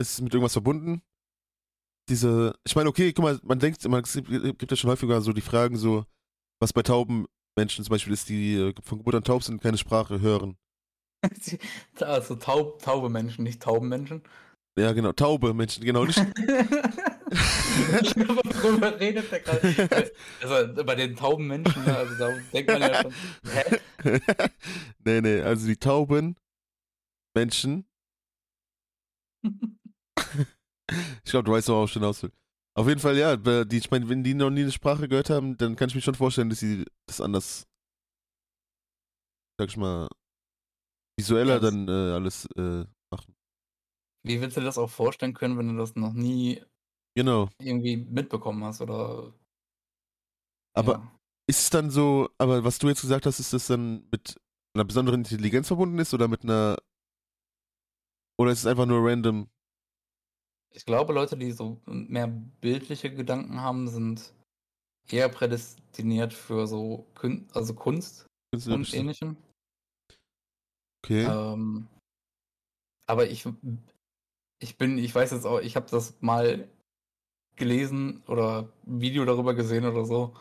[0.00, 1.02] ist es mit irgendwas verbunden?
[2.08, 5.32] Diese, ich meine, okay, guck mal, man denkt, man es gibt ja schon häufiger so
[5.32, 6.06] die Fragen so,
[6.60, 7.26] was bei tauben
[7.58, 10.56] Menschen zum Beispiel ist, die äh, von Geburt an taub sind und keine Sprache hören.
[12.00, 14.22] also taub, taube Menschen, nicht tauben Menschen.
[14.78, 16.18] Ja, genau, taube Menschen, genau, nicht.
[17.30, 20.12] ich glaube, worüber redet der gerade?
[20.42, 23.12] Also bei den tauben Menschen, ne, also da denkt man ja schon,
[23.44, 23.80] hä?
[25.04, 26.36] nee, nee, also die tauben
[27.34, 27.86] Menschen.
[31.22, 32.32] Ich glaube, du weißt, worauf ich hinaus will.
[32.74, 35.58] Auf jeden Fall, ja, die, ich meine, wenn die noch nie eine Sprache gehört haben,
[35.58, 37.66] dann kann ich mir schon vorstellen, dass sie das anders,
[39.58, 40.08] sag ich mal,
[41.18, 43.34] visueller dann äh, alles äh, machen.
[44.24, 46.62] Wie willst du dir das auch vorstellen können, wenn du das noch nie
[47.18, 47.48] Genau.
[47.58, 49.34] irgendwie mitbekommen hast oder
[50.72, 51.20] Aber ja.
[51.48, 54.40] ist es dann so, aber was du jetzt gesagt hast, ist das dann mit
[54.72, 56.78] einer besonderen Intelligenz verbunden ist oder mit einer,
[58.38, 59.48] oder ist es einfach nur random?
[60.72, 64.32] Ich glaube, Leute, die so mehr bildliche Gedanken haben, sind
[65.08, 69.36] eher prädestiniert für so Kün also Kunst und ähnlichem.
[71.04, 71.24] Okay.
[71.24, 71.88] Ähm,
[73.08, 73.44] aber ich,
[74.60, 76.68] ich bin, ich weiß jetzt auch, ich habe das mal
[77.58, 80.34] gelesen oder ein Video darüber gesehen oder so.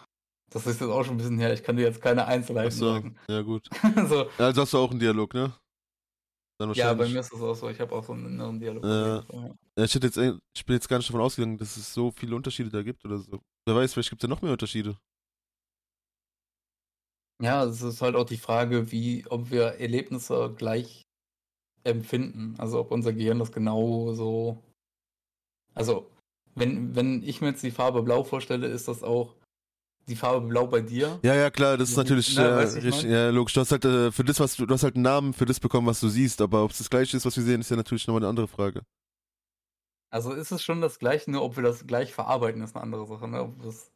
[0.49, 1.53] Das ist jetzt auch schon ein bisschen her.
[1.53, 3.17] Ich kann dir jetzt keine Einzelheiten Achso, sagen.
[3.29, 3.67] ja gut.
[3.95, 5.53] also, Also hast du auch einen Dialog, ne?
[6.73, 7.69] Ja, bei mir ist es auch so.
[7.69, 8.83] Ich habe auch so einen inneren Dialog.
[8.83, 9.25] Fall,
[9.77, 12.11] Ja, ich, hätte jetzt, äh, ich bin jetzt gar nicht davon ausgegangen, dass es so
[12.11, 13.41] viele Unterschiede da gibt oder so.
[13.67, 14.97] Wer weiß, vielleicht gibt es ja noch mehr Unterschiede.
[17.39, 21.03] Ja, es ist halt auch die Frage, wie, ob wir Erlebnisse gleich
[21.83, 22.55] empfinden.
[22.57, 24.63] Also ob unser Gehirn das genau so.
[25.75, 26.09] Also,
[26.57, 29.35] wenn, wenn ich mir jetzt die Farbe Blau vorstelle, ist das auch
[30.07, 31.19] die Farbe Blau bei dir.
[31.23, 33.53] Ja, ja, klar, das ist natürlich Na, äh, du, richtig, ja, logisch.
[33.53, 35.59] Du hast halt äh, für das, was du, du hast halt einen Namen für das
[35.59, 37.75] bekommen, was du siehst, aber ob es das gleiche ist, was wir sehen, ist ja
[37.75, 38.81] natürlich nochmal eine andere Frage.
[40.09, 43.05] Also ist es schon das gleiche, nur ob wir das gleich verarbeiten, ist eine andere
[43.05, 43.41] Sache, ne?
[43.41, 43.91] Ob das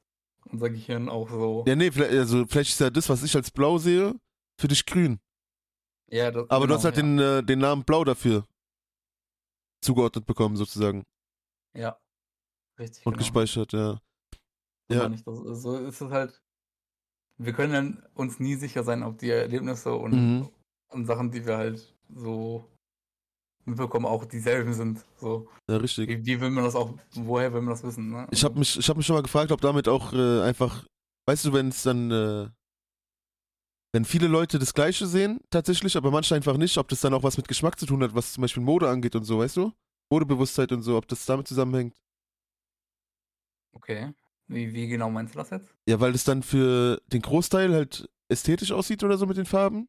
[0.49, 1.63] unser Gehirn auch so.
[1.67, 4.15] Ja, nee, vielleicht, also vielleicht ist ja das, was ich als blau sehe,
[4.59, 5.19] für dich grün.
[6.07, 7.03] Ja, das, Aber du genau, hast halt ja.
[7.03, 8.45] den, äh, den Namen blau dafür
[9.81, 11.05] zugeordnet bekommen, sozusagen.
[11.73, 11.97] Ja.
[12.81, 13.05] Richtig.
[13.05, 13.19] Und genau.
[13.19, 13.99] gespeichert, ja.
[14.91, 15.09] Ja.
[15.09, 15.61] ich das.
[15.61, 16.41] So ist es halt.
[17.37, 20.49] Wir können uns nie sicher sein, ob die Erlebnisse und, Mhm.
[20.89, 22.67] und Sachen, die wir halt so
[23.65, 25.05] mitbekommen, auch dieselben sind.
[25.19, 25.47] So.
[25.69, 26.09] Ja, richtig.
[26.09, 28.09] Wie, wie will man das auch, woher will man das wissen?
[28.09, 28.27] Ne?
[28.31, 30.85] Ich habe mich, ich hab mich schon mal gefragt, ob damit auch äh, einfach,
[31.27, 32.49] weißt du, wenn es dann, äh,
[33.93, 37.23] wenn viele Leute das Gleiche sehen, tatsächlich, aber manche einfach nicht, ob das dann auch
[37.23, 39.71] was mit Geschmack zu tun hat, was zum Beispiel Mode angeht und so, weißt du?
[40.11, 41.95] Modebewusstheit und so, ob das damit zusammenhängt.
[43.73, 44.13] Okay.
[44.47, 45.73] Wie, wie genau meinst du das jetzt?
[45.87, 49.87] Ja, weil das dann für den Großteil halt ästhetisch aussieht oder so mit den Farben.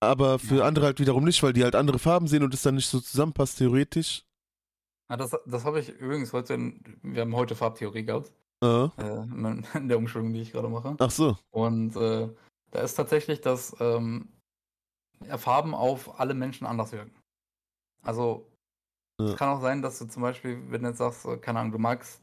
[0.00, 0.64] Aber für Ja.
[0.64, 3.00] andere halt wiederum nicht, weil die halt andere Farben sehen und es dann nicht so
[3.00, 4.24] zusammenpasst, theoretisch.
[5.08, 9.22] Ah, das das habe ich übrigens heute, in, wir haben heute Farbtheorie gehabt, Äh, äh,
[9.74, 10.96] in der Umschulung, die ich gerade mache.
[10.98, 11.36] ach so.
[11.50, 12.28] Und äh,
[12.70, 14.28] da ist tatsächlich, dass ähm,
[15.36, 17.14] Farben auf alle Menschen anders wirken.
[18.02, 18.46] Also
[19.20, 19.26] Ja.
[19.26, 21.78] es kann auch sein, dass du zum Beispiel, wenn du jetzt sagst, keine Ahnung, du
[21.78, 22.22] magst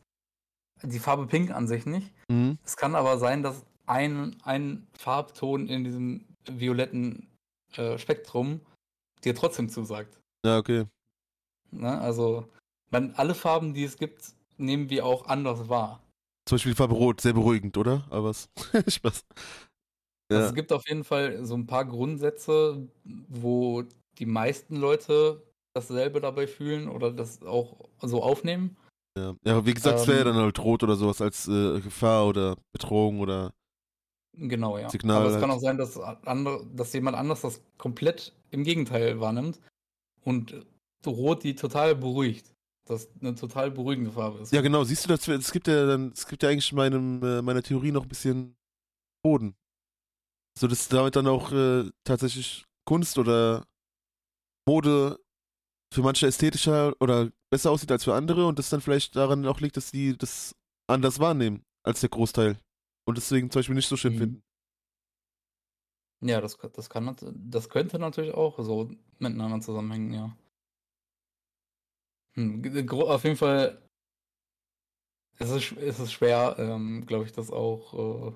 [0.83, 2.11] die Farbe Pink an sich nicht.
[2.29, 2.57] Mhm.
[2.63, 7.27] Es kann aber sein, dass ein, ein Farbton in diesem violetten
[7.75, 8.61] äh, Spektrum
[9.23, 10.19] dir trotzdem zusagt.
[10.45, 10.85] Ja, okay.
[11.71, 11.99] Ne?
[11.99, 12.47] Also
[12.91, 16.01] man, alle Farben, die es gibt, nehmen wir auch anders wahr.
[16.47, 18.05] Zum Beispiel die Farbe Rot, sehr beruhigend, oder?
[18.09, 18.49] Aber was?
[18.87, 19.25] Spaß.
[20.29, 20.47] Also Ja.
[20.47, 23.83] es gibt auf jeden Fall so ein paar Grundsätze, wo
[24.17, 25.41] die meisten Leute
[25.75, 28.77] dasselbe dabei fühlen oder das auch so aufnehmen.
[29.17, 31.47] Ja, ja aber wie gesagt, es wäre ja Ähm, dann halt rot oder sowas als
[31.47, 33.53] äh, Gefahr oder Bedrohung oder.
[34.37, 34.89] Genau, ja.
[34.89, 35.59] Signal Aber es kann halt.
[35.59, 39.61] auch sein, dass, andere, dass jemand anders das komplett im Gegenteil wahrnimmt
[40.23, 40.65] und
[41.05, 42.51] Rot die total beruhigt.
[42.87, 44.51] Das eine total beruhigende Farbe ist.
[44.51, 47.23] Ja, genau, siehst du, das, es gibt ja dann, es gibt ja eigentlich in meinem,
[47.23, 48.55] äh, meiner Theorie noch ein bisschen
[49.23, 49.55] Boden.
[50.57, 53.65] So, dass damit dann auch äh, tatsächlich Kunst oder
[54.67, 55.19] Mode
[55.95, 59.61] für manche ästhetischer oder besser aussieht als für andere und das dann vielleicht daran auch
[59.61, 60.55] liegt, dass die das
[60.87, 62.59] anders wahrnehmen als der Großteil.
[63.07, 64.17] Und deswegen zum Beispiel nicht so schön Mhm.
[64.17, 64.43] finden.
[66.21, 67.15] Ja, das, das, kann,
[67.49, 70.37] das könnte natürlich auch so miteinander zusammenhängen, ja.
[72.35, 73.81] Hm, gro- auf jeden Fall
[75.39, 78.35] ist es, ist es schwer, ähm, glaube ich, das auch äh,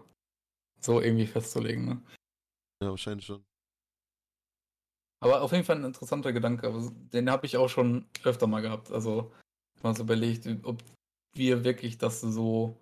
[0.81, 1.85] so irgendwie festzulegen.
[1.85, 2.01] Ne?
[2.81, 3.45] Ja, wahrscheinlich schon.
[5.21, 6.67] Aber auf jeden Fall ein interessanter Gedanke.
[6.67, 8.91] aber Den habe ich auch schon öfter mal gehabt.
[8.91, 9.31] Also
[9.83, 10.81] mal so überlegt, ob
[11.33, 12.81] wir wirklich das so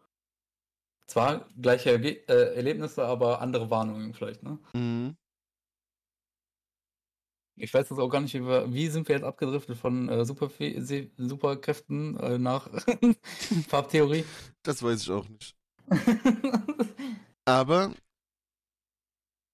[1.07, 4.43] zwar gleiche Erge äh, Erlebnisse, aber andere Warnungen vielleicht.
[4.43, 4.59] Ne?
[4.73, 5.15] Mhm.
[7.59, 10.25] Ich weiß jetzt auch gar nicht, wie, wir, wie sind wir jetzt abgedriftet von äh,
[10.25, 12.69] Superfe Superkräften äh, nach
[13.67, 14.25] Farbtheorie.
[14.61, 15.55] Das weiß ich auch nicht.
[17.45, 17.93] Aber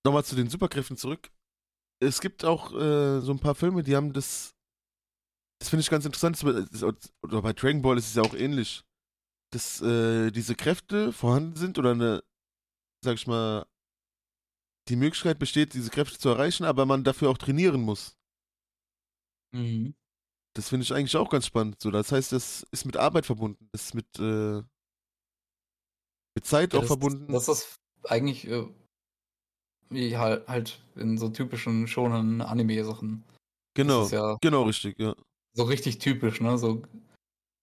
[0.04, 1.30] nochmal zu den Superkräften zurück.
[2.06, 4.56] Es gibt auch äh, so ein paar Filme, die haben das.
[5.60, 6.42] Das finde ich ganz interessant.
[6.72, 6.84] das
[7.22, 8.84] Oder bei Dragon Ball ist es ja auch ähnlich.
[9.52, 12.24] Dass äh, diese Kräfte vorhanden sind oder eine,
[13.04, 13.66] sag ich mal,
[14.90, 18.18] die Möglichkeit besteht, diese Kräfte zu erreichen, aber man dafür auch trainieren muss.
[19.54, 19.94] mhm.
[20.56, 21.82] Das finde ich eigentlich auch ganz spannend.
[21.82, 23.70] So, das heißt, das ist mit Arbeit verbunden.
[23.72, 24.62] Das ist mit, äh,
[26.36, 27.32] mit Zeit Ja, auch das, verbunden.
[27.32, 28.68] Das ist eigentlich äh,
[29.94, 33.24] wie halt, halt in so typischen schonen Anime-Sachen.
[33.76, 34.08] genau.
[34.08, 35.16] Ja Genau, richtig, ja.
[35.54, 36.58] so richtig typisch, ne?
[36.58, 36.84] So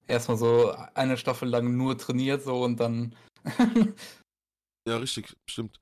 [0.06, 3.14] erstmal so eine Staffel lang nur trainiert so und dann.
[4.88, 5.78] Ja, richtig, stimmt.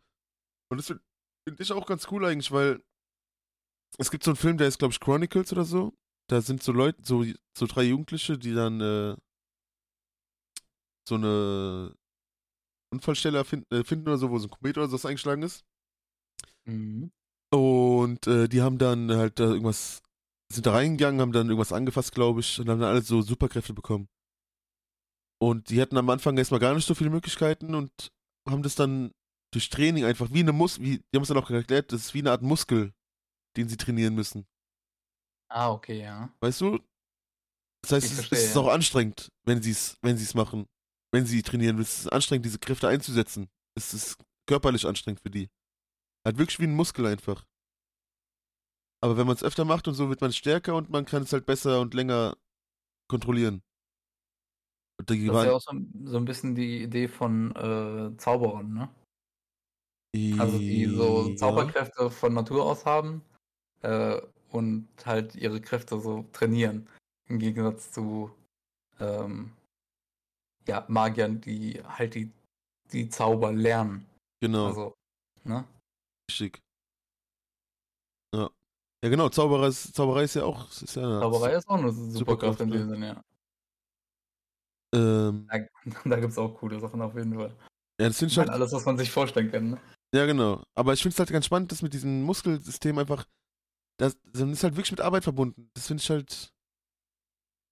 [0.71, 1.03] Und das finde
[1.49, 2.83] find ich auch ganz cool eigentlich, weil
[3.97, 5.95] es gibt so einen Film, der ist, glaube ich, Chronicles oder so.
[6.29, 7.25] Da sind so Leute, so,
[7.57, 9.17] so drei Jugendliche, die dann äh,
[11.09, 11.95] so eine
[12.93, 15.65] Unfallstelle erfinden, äh, finden oder so, wo so ein Komet oder sowas eingeschlagen ist.
[16.69, 17.11] Mhm.
[17.51, 20.03] Und äh, die haben dann halt da irgendwas,
[20.53, 23.73] sind da reingegangen, haben dann irgendwas angefasst, glaube ich, und haben dann alle so Superkräfte
[23.73, 24.09] bekommen.
[25.41, 27.91] Und die hatten am Anfang erstmal gar nicht so viele Möglichkeiten und
[28.47, 29.13] haben das dann
[29.53, 32.15] durch Training einfach wie eine Mus, wie, die haben es dann auch erklärt, das ist
[32.15, 32.93] wie eine Art Muskel,
[33.57, 34.47] den sie trainieren müssen.
[35.51, 36.31] Ah, okay, ja.
[36.41, 36.79] Weißt du?
[37.83, 38.61] Das heißt, verstehe, es ist ja.
[38.61, 40.67] auch anstrengend, wenn sie es, wenn sie es machen.
[41.11, 43.49] Wenn sie trainieren, es ist anstrengend, diese Kräfte einzusetzen.
[43.75, 45.49] Es ist körperlich anstrengend für die.
[46.29, 47.43] Halt wirklich wie ein Muskel einfach.
[49.01, 51.33] Aber wenn man es öfter macht und so, wird man stärker und man kann es
[51.33, 52.37] halt besser und länger
[53.09, 53.63] kontrollieren.
[54.99, 58.15] Und die Das ist ja auch so, ein- so ein bisschen die Idee von äh,
[58.19, 58.91] Zauberern, ne?
[60.39, 61.37] Also die so ja.
[61.37, 63.25] Zauberkräfte von Natur aus haben
[63.81, 64.21] äh,
[64.51, 66.91] und halt ihre Kräfte so trainieren.
[67.31, 68.31] Im Gegensatz zu
[69.01, 69.53] ähm,
[70.67, 72.31] ja, Magiern, die halt die,
[72.93, 74.05] die Zauber lernen.
[74.43, 74.95] Genau, Also,
[75.45, 75.65] ne?
[76.29, 76.63] Richtig.
[78.35, 78.51] Ja.
[79.03, 80.69] Ja, genau, Zauberer ist, Zauberei ist ja auch.
[80.71, 82.79] Ist ja, Zauberei ist auch eine Superkraft in ne?
[82.79, 83.25] dem Sinne, ja.
[84.95, 85.59] Ähm, Da,
[86.05, 87.55] da gibt es auch coole Sachen auf jeden Fall.
[88.01, 89.81] ja, das finde ich Halt alles, was man sich vorstellen kann, ne?
[90.15, 90.63] Ja, genau.
[90.75, 93.27] Aber ich finde es halt ganz spannend, dass mit diesem Muskelsystem einfach.
[93.99, 95.71] Das, das ist halt wirklich mit Arbeit verbunden.
[95.75, 96.53] Das finde ich halt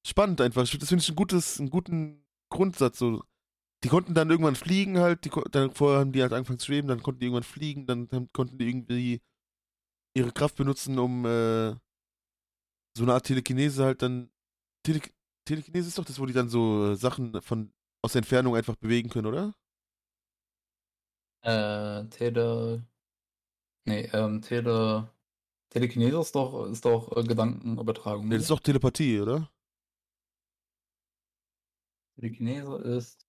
[0.07, 0.63] spannend einfach.
[0.63, 2.99] Das finde ich ein gutes, einen guten Grundsatz.
[2.99, 3.23] So.
[3.87, 5.25] Die konnten dann irgendwann fliegen halt.
[5.25, 8.09] Die, dann vorher haben die halt angefangen zu schweben, dann konnten die irgendwann fliegen, dann
[8.11, 9.23] haben, konnten die irgendwie
[10.13, 11.71] ihre Kraft benutzen, um äh,
[12.97, 14.29] so eine Art Telekinese halt dann.
[14.83, 15.03] Tele,
[15.45, 17.73] Telekinese ist doch das, wo die dann so äh, Sachen von
[18.03, 19.55] aus der Entfernung einfach bewegen können, oder?
[21.43, 22.85] Äh, Tele.
[23.85, 25.09] Nee, ähm, Tele.
[25.71, 28.27] Telekinese ist doch, ist doch äh, Gedankenübertragung.
[28.27, 29.49] Nee, das ist doch Telepathie, oder?
[32.17, 33.26] Telekinese ist.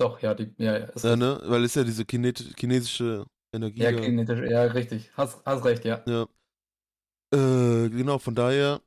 [0.00, 1.42] Doch, ja, die, ja, ja, ist Ja, ne?
[1.44, 3.82] Weil es ist ja diese kinet chinesische Energie.
[3.82, 5.10] Ja, kinetisch, ja, richtig.
[5.14, 6.02] Hast, hast recht, ja.
[6.06, 6.22] Ja.
[7.34, 8.80] Äh, genau, von daher,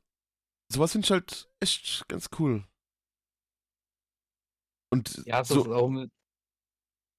[0.72, 2.64] sowas finde ich halt echt ganz cool.
[4.92, 6.10] Und Ja, es so, ist auch mit.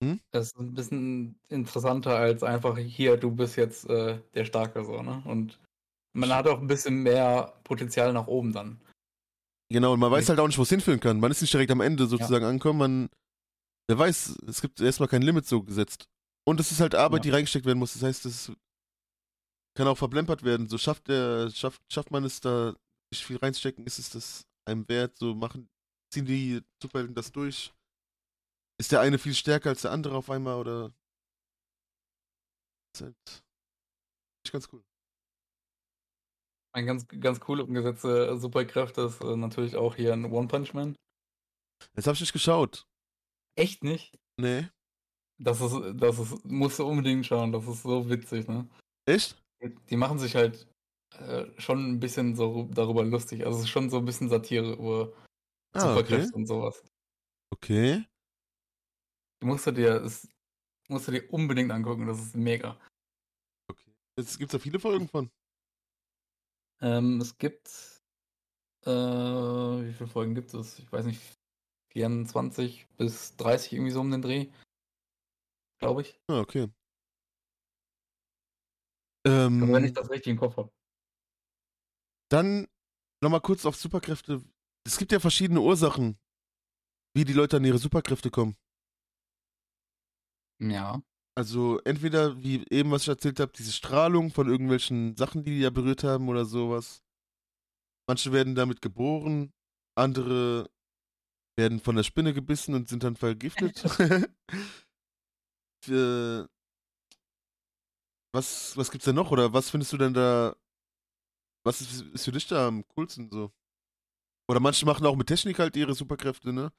[0.03, 0.19] Hm?
[0.31, 5.01] Das ist ein bisschen interessanter als einfach hier, du bist jetzt äh, der Starke, so,
[5.01, 5.23] ne?
[5.25, 5.57] Und
[6.13, 8.81] man hat auch ein bisschen mehr Potenzial nach oben dann.
[9.71, 11.21] genau, und man weiß halt auch nicht, wo es hinführen kann.
[11.21, 13.09] Man ist nicht direkt am Ende sozusagen angekommen, man,
[13.87, 16.07] wer weiß, es gibt erstmal kein Limit so gesetzt.
[16.47, 17.23] Und es ist halt Arbeit, Ja.
[17.23, 17.93] die reingesteckt werden muss.
[17.93, 18.51] Das heißt, es
[19.75, 20.67] kann auch verplempert werden.
[20.69, 22.75] So schafft der, schafft, schafft man es da
[23.11, 25.69] nicht viel reinstecken, ist es das einem wert, so machen,
[26.11, 27.73] ziehen die Superhelden das durch?
[28.79, 30.93] Ist der eine viel stärker als der andere auf einmal oder?
[32.93, 33.15] Ist halt
[34.45, 34.83] ist ganz cool.
[36.73, 40.95] Ein ganz, ganz cool umgesetzte Superkräfte ist äh, natürlich auch hier ein One Punch Man.
[41.95, 42.85] Jetzt hab ich nicht geschaut.
[43.55, 44.17] Echt nicht?
[44.39, 44.67] Nee.
[45.37, 48.67] Das ist, das ist, musst du unbedingt schauen, das ist so witzig, ne?
[49.05, 49.41] Echt?
[49.89, 50.67] Die machen sich halt
[51.19, 53.45] äh, schon ein bisschen so darüber lustig.
[53.45, 55.13] Also es ist schon so ein bisschen Satire über
[55.73, 56.35] Ah, Superkräfte okay.
[56.35, 56.83] und sowas.
[57.53, 58.05] Okay.
[59.41, 60.27] Die musst du dir, es,
[60.87, 62.79] musst du dir unbedingt angucken, das ist mega.
[63.69, 63.91] Okay.
[64.17, 65.29] Jetzt gibt's da viele Folgen von.
[66.81, 67.67] Ähm, es gibt,
[68.85, 70.79] äh, wie viele Folgen gibt es?
[70.79, 71.21] Ich weiß nicht,
[71.95, 74.47] 24 bis 30 irgendwie so um den Dreh.
[75.79, 76.19] Glaube ich.
[76.29, 76.69] Ah, okay.
[79.25, 80.71] Also wenn ich Ähm, das richtig im Kopf habe.
[82.29, 82.67] dann
[83.23, 84.43] nochmal kurz auf Superkräfte.
[84.85, 86.17] Es gibt ja verschiedene Ursachen,
[87.15, 88.55] wie die Leute an ihre Superkräfte kommen.
[90.59, 91.01] Ja.
[91.37, 95.59] Also entweder, wie eben, was ich erzählt habe, diese Strahlung von irgendwelchen Sachen, die die
[95.61, 97.03] ja berührt haben oder sowas.
[98.07, 99.51] Manche werden damit geboren,
[99.97, 100.69] andere
[101.57, 103.83] werden von der Spinne gebissen und sind dann vergiftet.
[105.87, 106.47] Äh,
[108.33, 109.31] was, was gibt's denn noch?
[109.31, 110.55] Oder was findest du denn da?
[111.63, 113.51] Was ist, ist für dich da am coolsten so?
[114.49, 116.71] Oder manche machen auch mit Technik halt ihre Superkräfte, ne?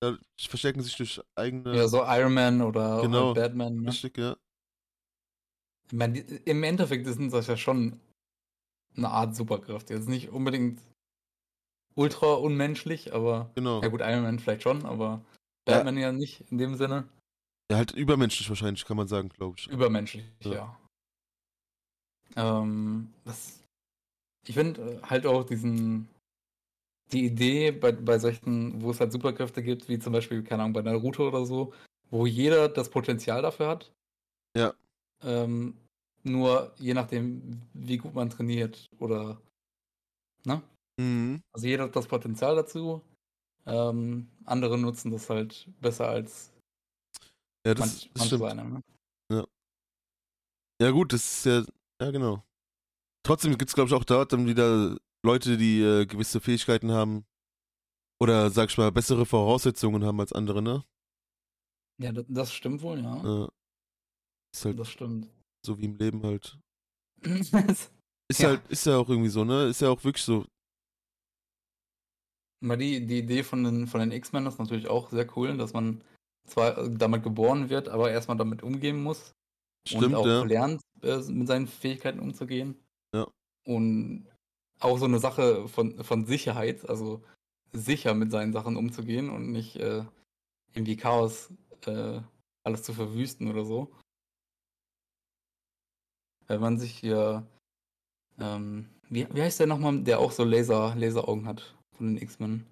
[0.00, 1.74] Da verstärken sich durch eigene.
[1.74, 3.26] Ja, so Iron Man oder Genau.
[3.28, 3.76] halt Batman.
[3.82, 3.88] Ne?
[3.88, 4.36] Richtig, ja.
[5.86, 8.00] Ich meine, im Endeffekt sind das ja schon
[8.96, 9.90] eine Art Superkraft.
[9.90, 10.80] Jetzt nicht unbedingt
[11.96, 13.82] ultra unmenschlich, aber Genau.
[13.82, 15.20] ja gut, Iron Man vielleicht schon, aber
[15.68, 15.76] Ja.
[15.76, 17.08] Batman ja nicht in dem Sinne.
[17.70, 19.66] Ja, halt übermenschlich wahrscheinlich, kann man sagen, glaube ich.
[19.66, 20.52] Übermenschlich, Ja.
[20.52, 20.78] ja.
[22.36, 23.60] Ähm, das,
[24.46, 26.08] ich finde halt auch diesen,
[27.12, 30.74] die Idee bei, bei solchen, wo es halt Superkräfte gibt, wie zum Beispiel, keine Ahnung,
[30.74, 31.72] bei Naruto oder so,
[32.10, 33.92] wo jeder das Potenzial dafür hat.
[34.56, 34.74] Ja.
[35.22, 35.76] Ähm,
[36.24, 39.40] nur je nachdem, wie gut man trainiert oder,
[40.44, 40.62] ne?
[40.98, 41.42] Mhm.
[41.52, 43.02] Also jeder hat das Potenzial dazu.
[43.66, 46.52] Ähm, andere nutzen das halt besser als
[47.66, 48.40] Ja, das, manch, das stimmt.
[48.42, 48.64] seine.
[49.28, 49.46] Ne?
[50.80, 51.64] Ja, gut, das ist ja.
[52.00, 52.44] Ja, genau.
[53.24, 57.24] Trotzdem gibt es, glaube ich, auch dort dann wieder Leute, die äh, gewisse Fähigkeiten haben.
[58.20, 60.84] Oder, sag ich mal, bessere Voraussetzungen haben als andere, ne?
[61.98, 63.16] Ja, das, das stimmt wohl, ja.
[63.24, 63.48] Ja.
[64.54, 65.28] Ist halt Das stimmt.
[65.64, 66.58] so wie im Leben halt.
[68.28, 68.48] Ist Ja.
[68.48, 69.66] halt, ist ja auch irgendwie so, ne?
[69.68, 70.44] Ist ja auch wirklich so.
[72.68, 75.72] Weil die, die Idee von den, von den X-Men ist natürlich auch sehr cool, dass
[75.72, 76.02] man
[76.46, 79.32] zwar damit geboren wird, aber erstmal damit umgehen muss
[79.92, 80.42] und Stimmt, auch ja.
[80.44, 82.76] lernt, äh, mit seinen Fähigkeiten umzugehen.
[83.12, 83.26] Ja.
[83.64, 84.26] Und
[84.80, 87.22] auch so eine Sache von, von Sicherheit, also
[87.72, 90.04] sicher mit seinen Sachen umzugehen und nicht äh,
[90.74, 91.52] irgendwie Chaos
[91.86, 92.20] äh,
[92.62, 93.92] alles zu verwüsten oder so.
[96.46, 97.46] Wenn man sich hier
[98.38, 102.64] ähm, Wie, wie heißt der nochmal, der auch so Laser, Laseraugen hat von den X-Men?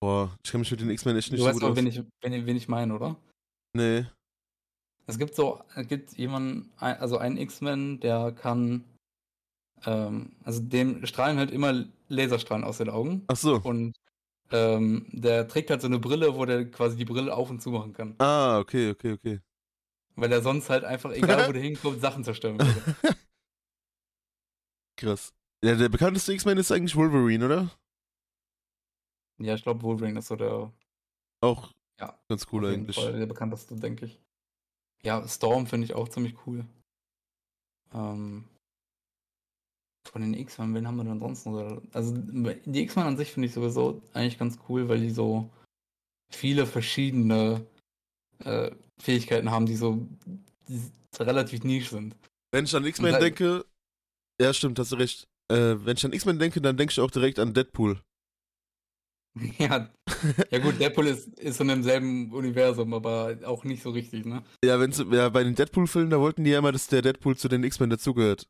[0.00, 1.76] Boah, ich kann mich mit den X-Men echt nicht Du so weißt gut doch, aus.
[1.76, 3.16] wen ich, wen, wen ich meine, oder?
[3.74, 4.06] Nee.
[5.06, 8.84] Es gibt so, es gibt jemanden, also einen X-Men, der kann,
[9.84, 13.60] ähm, also dem strahlen halt immer Laserstrahlen aus den Augen Ach so.
[13.62, 13.94] und
[14.50, 17.70] ähm, der trägt halt so eine Brille, wo der quasi die Brille auf und zu
[17.70, 18.14] machen kann.
[18.18, 19.40] Ah, okay, okay, okay.
[20.16, 23.16] Weil er sonst halt einfach, egal wo der hinkommt, Sachen zerstören würde.
[24.96, 25.34] Krass.
[25.64, 27.70] Ja, der bekannteste X-Men ist eigentlich Wolverine, oder?
[29.38, 30.72] Ja, ich glaube, Wolverine ist so der
[31.40, 32.96] Auch Ja, ganz cool eigentlich.
[32.96, 34.18] Fall der bekannteste, denke ich.
[35.02, 36.64] Ja, Storm finde ich auch ziemlich cool.
[37.92, 38.48] Ähm,
[40.10, 41.52] von den X-Men, wen haben wir denn sonst noch?
[41.52, 41.82] so?
[41.92, 45.50] Also die X-Men an sich finde ich sowieso eigentlich ganz cool, weil die so
[46.30, 47.66] viele verschiedene
[48.40, 50.06] äh, Fähigkeiten haben, die so
[50.68, 50.80] die
[51.18, 52.16] relativ niche sind.
[52.52, 53.64] Wenn ich an X-Men denke,
[54.40, 55.28] ja stimmt, hast du recht.
[55.48, 58.00] Äh, wenn ich an X-Men denke, dann denke ich auch direkt an Deadpool.
[59.58, 59.90] ja,
[60.50, 64.42] ja gut, Deadpool ist, ist in demselben Universum, aber auch nicht so richtig, ne?
[64.64, 67.48] Ja, wenn's, ja, bei den Deadpool-Filmen, da wollten die ja immer, dass der Deadpool zu
[67.48, 68.48] den X-Men dazugehört.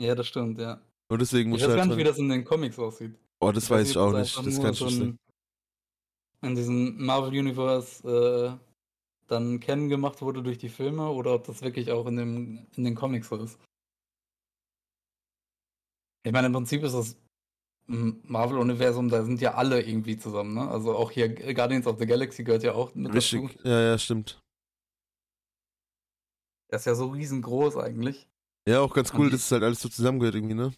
[0.00, 0.80] Ja, das stimmt, ja.
[1.08, 1.90] Und deswegen muss Ich ich weiß gar halt.
[1.90, 3.18] nicht, wie das in den Comics aussieht.
[3.40, 4.36] oh, das weiß ich ob auch nicht.
[4.36, 5.16] Das kann ich nicht
[6.42, 8.56] In diesem Marvel Universe äh,
[9.26, 12.84] dann kennen gemacht wurde durch die Filme oder ob das wirklich auch in, dem, in
[12.84, 13.58] den Comics so ist.
[16.22, 17.16] Ich meine, im Prinzip ist das
[17.86, 20.68] Marvel-Universum, da sind ja alle irgendwie zusammen, ne?
[20.68, 23.42] Also auch hier Guardians of the Galaxy gehört ja auch mit Richtig.
[23.56, 23.68] dazu.
[23.68, 24.40] Ja, ja, stimmt.
[26.68, 28.28] Das ist ja so riesengroß eigentlich.
[28.68, 30.72] Ja, auch ganz cool, dass es halt alles so zusammengehört irgendwie, ne?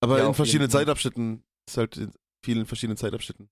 [0.00, 0.70] Aber Ja, in verschiedenen.
[0.70, 1.42] Zeitabschnitten.
[1.68, 2.12] Ist halt in
[2.44, 3.48] vielen verschiedenen Zeitabschnitten.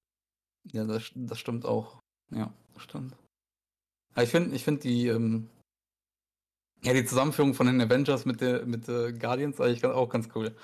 [0.73, 2.01] Ja, das, das stimmt auch.
[2.31, 3.17] Ja, das stimmt.
[4.15, 5.49] Aber ich finde ich find die, ähm,
[6.83, 10.57] ja, die Zusammenführung von den Avengers mit der mit der Guardians eigentlich auch ganz cool.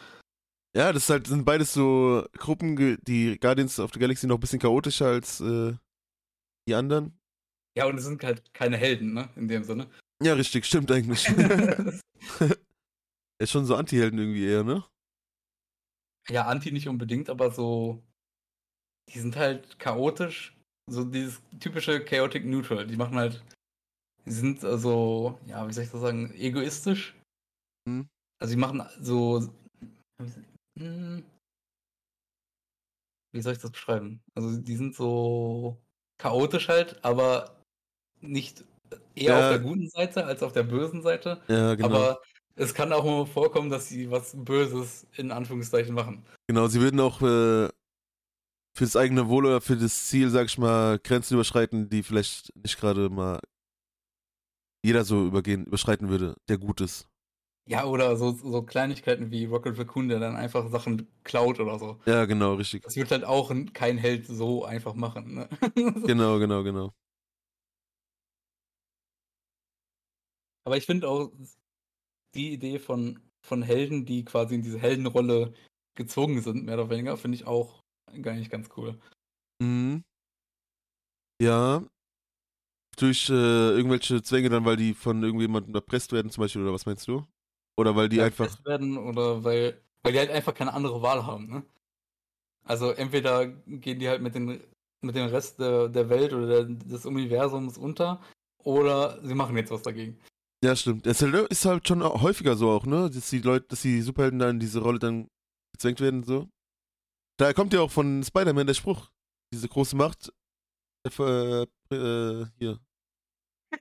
[0.77, 4.41] Ja, das ist halt, sind beides so Gruppen, die Guardians of the Galaxy noch ein
[4.41, 5.75] bisschen chaotischer als äh,
[6.69, 7.19] die anderen.
[7.79, 9.29] Ja, und es sind halt keine Helden, ne?
[9.37, 9.89] In dem Sinne.
[10.23, 11.27] Ja, richtig, stimmt eigentlich.
[13.39, 14.85] ist schon so Anti-Helden irgendwie eher, ne?
[16.31, 18.03] ja, Anti nicht unbedingt, aber so.
[19.13, 20.57] Die sind halt chaotisch.
[20.91, 22.87] So dieses typische Chaotic Neutral.
[22.87, 23.45] Die machen halt.
[24.25, 27.15] Die sind also, ja, wie soll ich das sagen, egoistisch.
[27.89, 28.09] Hm.
[28.41, 29.49] Also die machen so.
[30.79, 31.25] Hm,
[33.37, 34.23] Wie soll ich das beschreiben?
[34.35, 35.79] Also die sind so
[36.19, 37.61] chaotisch halt, aber
[38.23, 38.65] nicht
[39.15, 39.39] eher Ja.
[39.41, 41.43] auf der guten Seite als auf der bösen Seite.
[41.49, 41.89] Ja, genau.
[41.89, 42.23] Aber
[42.55, 46.25] es kann auch mal vorkommen, dass sie was Böses in Anführungszeichen machen.
[46.47, 47.69] Genau, sie würden auch äh,
[48.75, 52.55] für das eigene Wohl oder für das Ziel, sag ich mal, Grenzen überschreiten, die vielleicht
[52.57, 53.41] nicht gerade mal
[54.83, 57.07] jeder so übergehen, überschreiten würde, der gut ist.
[57.69, 61.99] Ja, oder so, so Kleinigkeiten wie Rocket Raccoon, der dann einfach Sachen klaut oder so.
[62.07, 62.83] Ja, genau, richtig.
[62.83, 65.35] Das wird halt auch kein Held so einfach machen.
[65.35, 65.49] Ne?
[66.07, 66.93] Genau, genau, genau.
[70.65, 71.33] Aber ich finde auch
[72.35, 75.53] die Idee von, von Helden, die quasi in diese Heldenrolle
[75.97, 77.83] gezwungen sind, mehr oder weniger, finde ich auch
[78.23, 78.99] gar nicht ganz cool.
[79.61, 80.05] Mhm.
[81.41, 81.83] Ja.
[82.99, 86.87] Durch äh, irgendwelche Zwänge dann, weil die von irgendjemandem erpresst werden, zum Beispiel, oder was
[86.87, 87.27] meinst du?
[87.77, 88.65] Oder weil die einfach.
[88.65, 91.49] werden oder weil, weil die halt einfach keine andere Wahl haben.
[91.49, 91.63] Ne?
[92.65, 94.61] Also entweder gehen die halt mit, den,
[95.03, 98.21] mit dem Rest der, der Welt oder der, des Universums unter
[98.59, 100.19] oder sie machen jetzt was dagegen.
[100.65, 101.07] Ja, stimmt.
[101.07, 103.11] Das ist halt, halt schon häufiger so auch, ne?
[103.11, 105.29] Dass die Leute, dass die Superhelden dann in diese Rolle dann
[105.73, 106.49] gezwängt werden, so.
[107.39, 109.11] Daher kommt ja auch von Spider-Man der Spruch.
[109.53, 110.33] Diese große Macht.
[111.07, 112.81] Äh, äh, hier.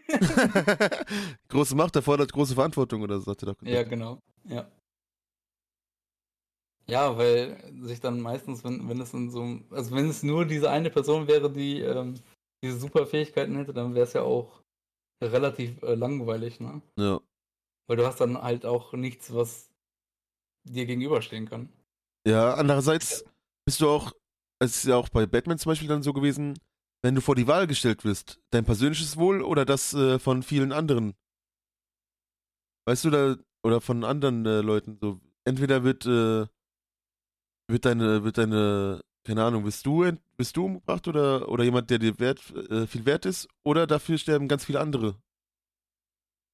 [1.49, 3.75] große Macht erfordert große Verantwortung oder so, hat er doch gesagt.
[3.75, 4.21] Ja, genau.
[4.45, 4.69] Ja.
[6.87, 10.69] Ja, weil sich dann meistens, wenn, wenn es in so also wenn es nur diese
[10.69, 12.15] eine Person wäre, die ähm,
[12.63, 14.61] diese super Fähigkeiten hätte, dann wäre es ja auch
[15.23, 16.81] relativ äh, langweilig, ne?
[16.97, 17.19] Ja.
[17.87, 19.69] Weil du hast dann halt auch nichts, was
[20.63, 21.69] dir gegenüberstehen kann.
[22.27, 23.23] Ja, andererseits
[23.65, 24.11] bist du auch,
[24.59, 26.57] es ist ja auch bei Batman zum Beispiel dann so gewesen,
[27.05, 30.71] wenn du vor die Wahl gestellt wirst, dein persönliches Wohl oder das äh, von vielen
[30.71, 31.13] anderen.
[32.87, 36.47] Weißt du, da, oder von anderen äh, Leuten, so, entweder wird, äh,
[37.67, 40.03] wird deine, wird deine, keine Ahnung, wirst du,
[40.37, 42.39] wirst du umgebracht oder, oder jemand, der dir wert,
[42.71, 45.15] äh, viel wert ist, oder dafür sterben ganz viele andere.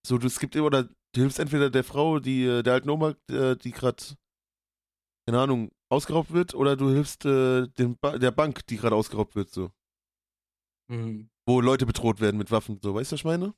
[0.06, 3.16] So, du, es gibt, oder du hilfst entweder der Frau, die, äh, der alten Oma,
[3.30, 4.04] äh, die gerade
[5.26, 9.38] keine Ahnung, ausgeraubt wird, oder du hilfst äh, dem ba der Bank, die gerade ausgeraubt
[9.38, 9.72] wird, so.
[10.92, 11.30] Mhm.
[11.48, 12.94] Wo Leute bedroht werden mit Waffen, so.
[12.94, 13.54] Weißt du, was ich meine?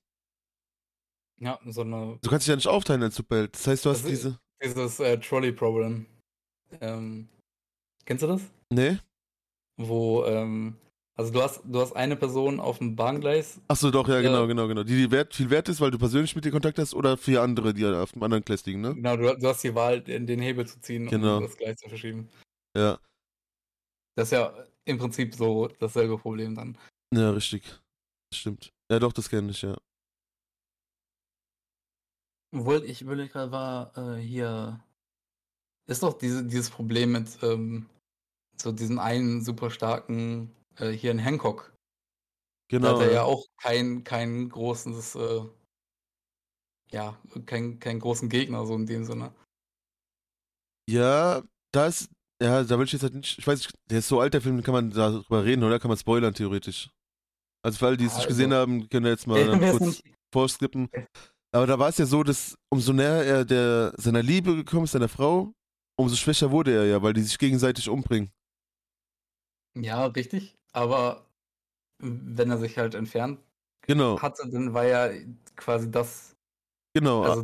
[1.39, 2.19] Ja, so eine.
[2.21, 3.55] Du kannst dich ja nicht aufteilen als Superheld.
[3.55, 4.39] Das heißt, du hast Also, diese.
[4.63, 6.05] dieses äh, Trolley-Problem.
[6.79, 7.27] Ähm,
[8.05, 8.41] kennst du das?
[8.71, 8.99] Nee?
[9.77, 10.75] Wo, ähm,
[11.15, 13.59] also du hast, du hast eine Person auf dem Bahngleis.
[13.67, 14.83] Achso, doch, ja, genau, genau, genau.
[14.83, 17.41] Die, die wert, viel wert ist, weil du persönlich mit dir Kontakt hast oder für
[17.41, 18.93] andere, die auf dem anderen Gleis liegen, ne?
[18.95, 21.37] Genau, du, du hast die Wahl, den, den Hebel zu ziehen Genau.
[21.37, 22.29] und das Gleis zu verschieben.
[22.77, 22.99] Ja,
[24.15, 24.53] Das ist ja
[24.85, 26.77] im Prinzip so dasselbe Problem dann.
[27.15, 27.63] Ja, richtig.
[28.33, 28.73] Stimmt.
[28.91, 29.77] Ja, doch, das kenne ich, ja.
[32.53, 34.83] Obwohl, ich überlege gerade, war äh, hier.
[35.87, 37.89] Ist doch diese, dieses Problem mit ähm,
[38.61, 41.73] so diesem einen super starken, äh, hier in Hancock.
[42.81, 42.89] Da Genau.
[42.89, 43.23] hat er ja Ja.
[43.23, 45.41] auch kein, kein großes, äh,
[46.91, 49.33] ja, kein, keinen großen Gegner, so in dem Sinne.
[50.89, 51.41] ja,
[51.71, 52.09] da ist,
[52.41, 54.41] ja, da will ich jetzt halt nicht, ich weiß nicht, der ist so alt, der
[54.41, 55.79] Film, kann man darüber reden, oder?
[55.79, 56.89] Kann man spoilern, theoretisch.
[57.63, 59.35] Also für alle, die es nicht Also- gesehen haben, können wir jetzt mal
[59.95, 60.03] kurz
[60.33, 60.89] vorskippen.
[61.51, 64.91] Aber da war es ja so, dass umso näher er der, seiner Liebe gekommen ist,
[64.91, 65.53] seiner Frau,
[65.99, 68.31] umso schwächer wurde er ja, weil die sich gegenseitig umbringen.
[69.77, 70.55] Ja, richtig.
[70.71, 71.25] Aber
[71.99, 73.39] wenn er sich halt entfernt
[73.85, 75.09] Genau, hatte, dann war ja
[75.55, 76.35] quasi das,
[76.93, 77.43] genau, also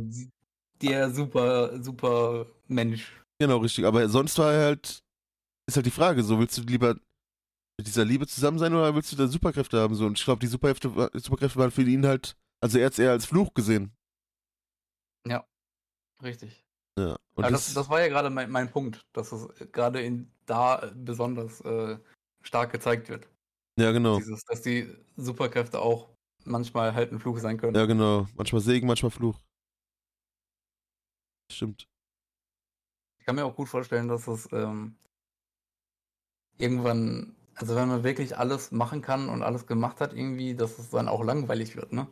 [0.80, 3.12] der super, super Mensch.
[3.38, 3.84] genau, richtig.
[3.84, 5.02] Aber sonst war er halt,
[5.68, 6.96] ist halt die Frage, so willst du lieber
[7.80, 9.94] mit dieser Liebe zusammen sein oder willst du da Superkräfte haben?
[9.94, 12.98] So, und ich glaube, die Superkräfte, Superkräfte waren für ihn halt, also er hat es
[12.98, 13.92] eher als Fluch gesehen.
[16.22, 16.64] Richtig.
[16.98, 17.18] Ja.
[17.34, 20.90] Und das, das, das war ja gerade mein, mein Punkt, dass es gerade in da
[20.94, 21.98] besonders äh,
[22.42, 23.28] stark gezeigt wird.
[23.78, 24.18] ja, genau.
[24.18, 26.10] Dieses, dass die Superkräfte auch
[26.44, 27.74] manchmal halt ein Fluch sein können.
[27.74, 28.26] Ja, genau.
[28.34, 29.38] Manchmal Segen, manchmal Fluch.
[31.50, 31.86] Stimmt.
[33.18, 34.96] Ich kann mir auch gut vorstellen, dass es ähm,
[36.58, 40.90] irgendwann, also wenn man wirklich alles machen kann und alles gemacht hat, irgendwie, dass es
[40.90, 42.06] dann auch langweilig wird, ne?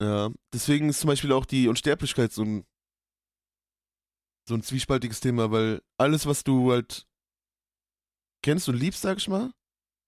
[0.00, 0.30] Ja.
[0.52, 2.64] Deswegen ist zum Beispiel auch die Unsterblichkeit so ein,
[4.48, 7.06] so ein zwiespaltiges Thema, weil alles, was du halt
[8.42, 9.52] kennst und liebst, sag ich mal,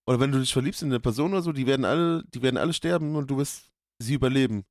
[0.08, 2.56] oder wenn du dich verliebst in eine Person oder so, die werden alle, die werden
[2.56, 3.70] alle sterben und du wirst
[4.00, 4.64] sie überleben.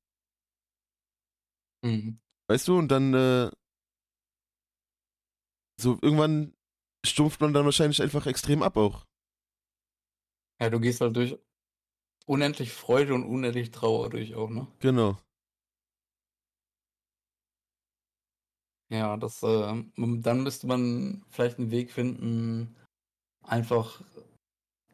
[1.83, 2.19] Mhm.
[2.47, 2.77] Weißt du?
[2.77, 3.51] Und dann, äh,
[5.79, 6.53] so irgendwann
[7.05, 9.05] stumpft man dann wahrscheinlich einfach extrem ab auch.
[10.61, 11.37] Ja, du gehst halt durch
[12.25, 14.67] unendlich Freude und unendlich Trauer durch auch, ne?
[14.79, 15.17] Genau.
[18.91, 22.75] Ja, das, äh, dann müsste man vielleicht einen Weg finden,
[23.43, 24.01] einfach,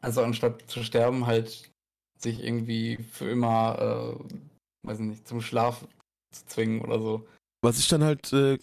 [0.02, 1.70] also anstatt zu sterben, halt
[2.18, 5.86] sich irgendwie für immer, äh, weiß nicht, zum Schlaf
[6.30, 7.26] zu zwingen oder so.
[7.62, 8.58] Was ich dann halt äh,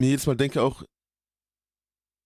[0.00, 0.84] mir jedes Mal denke auch,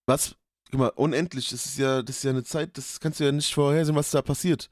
[0.07, 0.35] was,
[0.71, 3.31] guck mal, unendlich, das ist ja, das ist ja eine Zeit, das kannst du ja
[3.31, 4.69] nicht vorhersehen, was da passiert.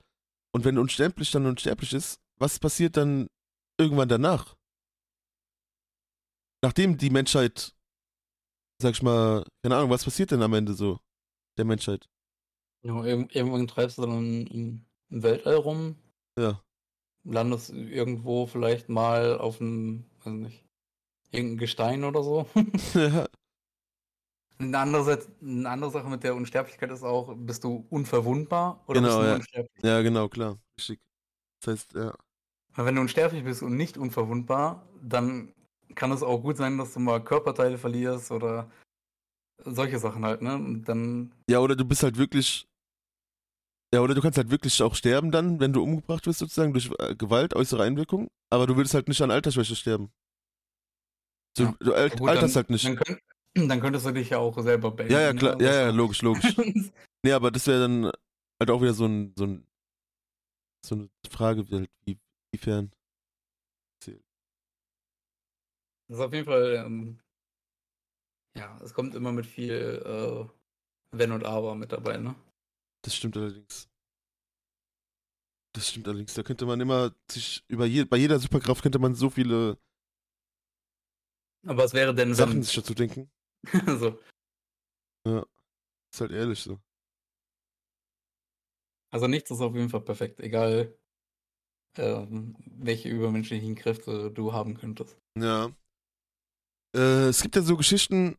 [0.53, 3.27] Und wenn unsterblich dann unsterblich ist, was passiert dann
[3.79, 4.55] irgendwann danach?
[6.63, 7.73] Nachdem die Menschheit,
[8.81, 10.99] sag ich mal, keine Ahnung, was passiert denn am Ende so
[11.57, 12.07] der Menschheit?
[12.83, 15.95] Ja, irg- irgendwann treibst du dann im, im Weltall rum,
[16.37, 16.63] Ja,
[17.23, 20.63] landest irgendwo vielleicht mal auf einem, weiß nicht,
[21.31, 22.47] irgendein Gestein oder so.
[22.95, 23.27] ja,
[24.61, 29.17] Eine andere, eine andere Sache mit der Unsterblichkeit ist auch, bist du unverwundbar oder bist
[29.17, 29.35] Genau, du nur ja.
[29.35, 29.83] unsterblich?
[29.83, 30.99] ja, genau, klar, richtig.
[31.61, 32.13] Das heißt, ja,
[32.75, 35.53] Weil wenn du unsterblich bist und nicht unverwundbar, dann
[35.95, 38.69] kann es auch gut sein, dass du mal Körperteile verlierst oder
[39.65, 40.55] solche Sachen halt, ne?
[40.55, 42.67] Und dann, Ja, oder du bist halt wirklich.
[43.93, 46.89] Ja, oder du kannst halt wirklich auch sterben dann, wenn du umgebracht wirst, sozusagen, durch
[46.99, 48.29] äh, Gewalt, äußere Einwirkung.
[48.49, 50.11] Aber du würdest halt nicht an Altersschwäche sterben.
[51.57, 51.75] So, Ja.
[51.79, 52.85] Du alt, gut, alterst dann, halt nicht.
[52.85, 53.19] Dann, könnt,
[53.69, 55.13] dann könntest du dich ja auch selber beenden.
[55.13, 55.55] Ja, ja, klar.
[55.57, 55.65] ne?
[55.65, 56.55] Ja, ja, logisch, logisch.
[57.23, 58.05] Nee, aber das wäre dann
[58.59, 59.67] halt auch wieder so ein, so ein,
[60.83, 62.17] so eine Frage, wie, halt, wie,
[62.51, 62.91] wiefern.
[66.11, 67.19] Das ist auf jeden Fall, ähm,
[68.57, 70.45] ja, es kommt immer mit viel äh,
[71.15, 72.35] Wenn und Aber mit dabei, ne?
[73.03, 73.87] Das stimmt allerdings.
[75.73, 76.33] Das stimmt allerdings.
[76.33, 79.77] Da könnte man immer sich über je, bei jeder Superkraft könnte man so viele
[81.65, 83.31] Aber was wäre denn, Sachen wenn, sich dazu denken.
[83.99, 84.19] so,
[86.13, 86.79] Ist halt ehrlich so.
[89.11, 90.97] also nichts ist auf jeden Fall perfekt, egal
[91.97, 95.17] ähm, welche übermenschlichen Kräfte du haben könntest.
[95.37, 95.71] Ja.
[96.95, 98.37] Äh, es gibt ja so Geschichten,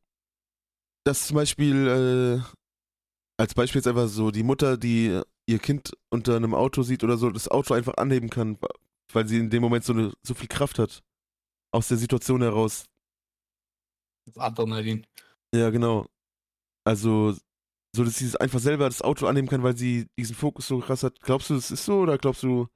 [1.04, 2.42] dass zum Beispiel, äh,
[3.40, 7.16] als Beispiel jetzt einfach so, die Mutter, die ihr Kind unter einem Auto sieht oder
[7.16, 8.58] so, das Auto einfach anheben kann,
[9.12, 11.02] weil sie in dem Moment so, eine, so viel Kraft hat.
[11.74, 12.84] Aus der Situation heraus.
[14.34, 15.06] Das Adrenalin.
[15.54, 16.06] Ja, genau.
[16.84, 17.36] Also,
[17.94, 21.02] so dass sie einfach selber das Auto annehmen kann, weil sie diesen Fokus so krass
[21.02, 21.20] hat.
[21.20, 22.68] Glaubst du, das ist so oder glaubst du,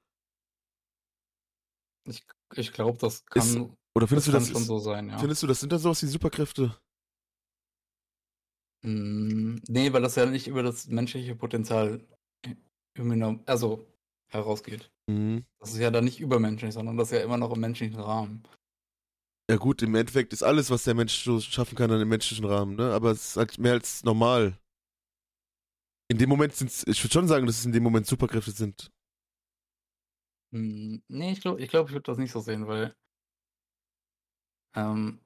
[2.07, 3.41] Ich, ich glaube, das kann.
[3.43, 3.57] Ist-
[3.95, 5.17] Oder findest das du das schon ist, so sein, ja.
[5.17, 6.77] findest du das sind da sowas wie Superkräfte?
[8.83, 12.05] Mm, nee, weil das ja nicht über das menschliche Potenzial
[13.45, 13.87] also
[14.27, 14.91] herausgeht.
[15.07, 15.45] Mhm.
[15.59, 18.43] Das ist ja dann nicht übermenschlich, sondern das ist ja immer noch im menschlichen Rahmen.
[19.49, 22.45] Ja gut, im Endeffekt ist alles, was der Mensch so schaffen kann, dann im menschlichen
[22.45, 22.91] Rahmen, ne?
[22.93, 24.57] Aber es ist halt mehr als normal.
[26.09, 28.91] In dem Moment sind ich würde schon sagen, dass es in dem Moment Superkräfte sind.
[30.51, 32.95] Hm, nee, ich glaube, ich, glaub, ich würde das nicht so sehen, weil
[34.75, 35.19] ähm,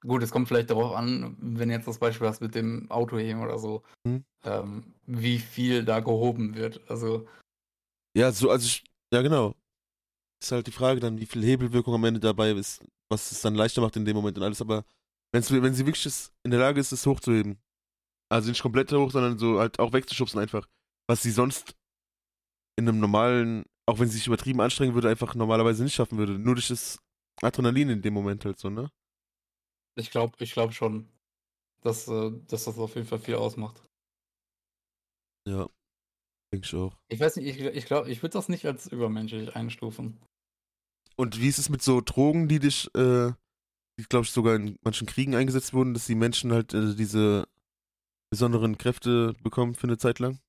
[0.00, 3.58] gut, es kommt vielleicht darauf an, wenn jetzt das Beispiel hast mit dem Autoheben oder
[3.58, 4.24] so, Hm.
[4.44, 6.80] ähm, wie viel da gehoben wird.
[6.90, 7.28] Also,
[8.16, 9.54] Ja, so, also ich, ja genau.
[10.42, 13.54] Ist halt die Frage dann, wie viel Hebelwirkung am Ende dabei ist, was es dann
[13.54, 14.84] leichter macht in dem Moment und alles, aber
[15.32, 17.60] wenn's, wenn sie wirklich es in der Lage ist, es hochzuheben,
[18.30, 20.66] also nicht komplett hoch, sondern so halt auch wegzuschubsen einfach,
[21.08, 21.76] was sie sonst
[22.78, 26.38] in einem normalen, auch wenn sie sich übertrieben anstrengen würde, einfach normalerweise nicht schaffen würde.
[26.38, 26.98] Nur durch das
[27.42, 28.90] Adrenalin in dem Moment halt so, ne?
[29.96, 31.08] ich glaube, ich glaube schon,
[31.82, 33.82] dass, äh, dass das auf jeden Fall viel ausmacht.
[35.46, 35.68] Ja.
[36.52, 36.96] Denke ich auch.
[37.08, 40.20] Ich weiß nicht, ich, ich glaube, ich würde das nicht als übermenschlich einstufen.
[41.20, 43.30] Und wie ist es mit so Drogen, die dich, äh,
[43.98, 47.46] die glaube ich sogar in manchen Kriegen eingesetzt wurden, dass die Menschen halt äh, diese
[48.32, 50.40] besonderen Kräfte bekommen für eine Zeit lang?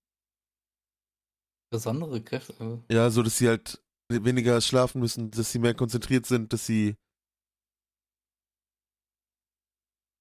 [1.73, 2.53] Besondere Kräfte.
[2.87, 6.65] äh, Ja, so dass sie halt weniger schlafen müssen, dass sie mehr konzentriert sind, dass
[6.65, 6.95] sie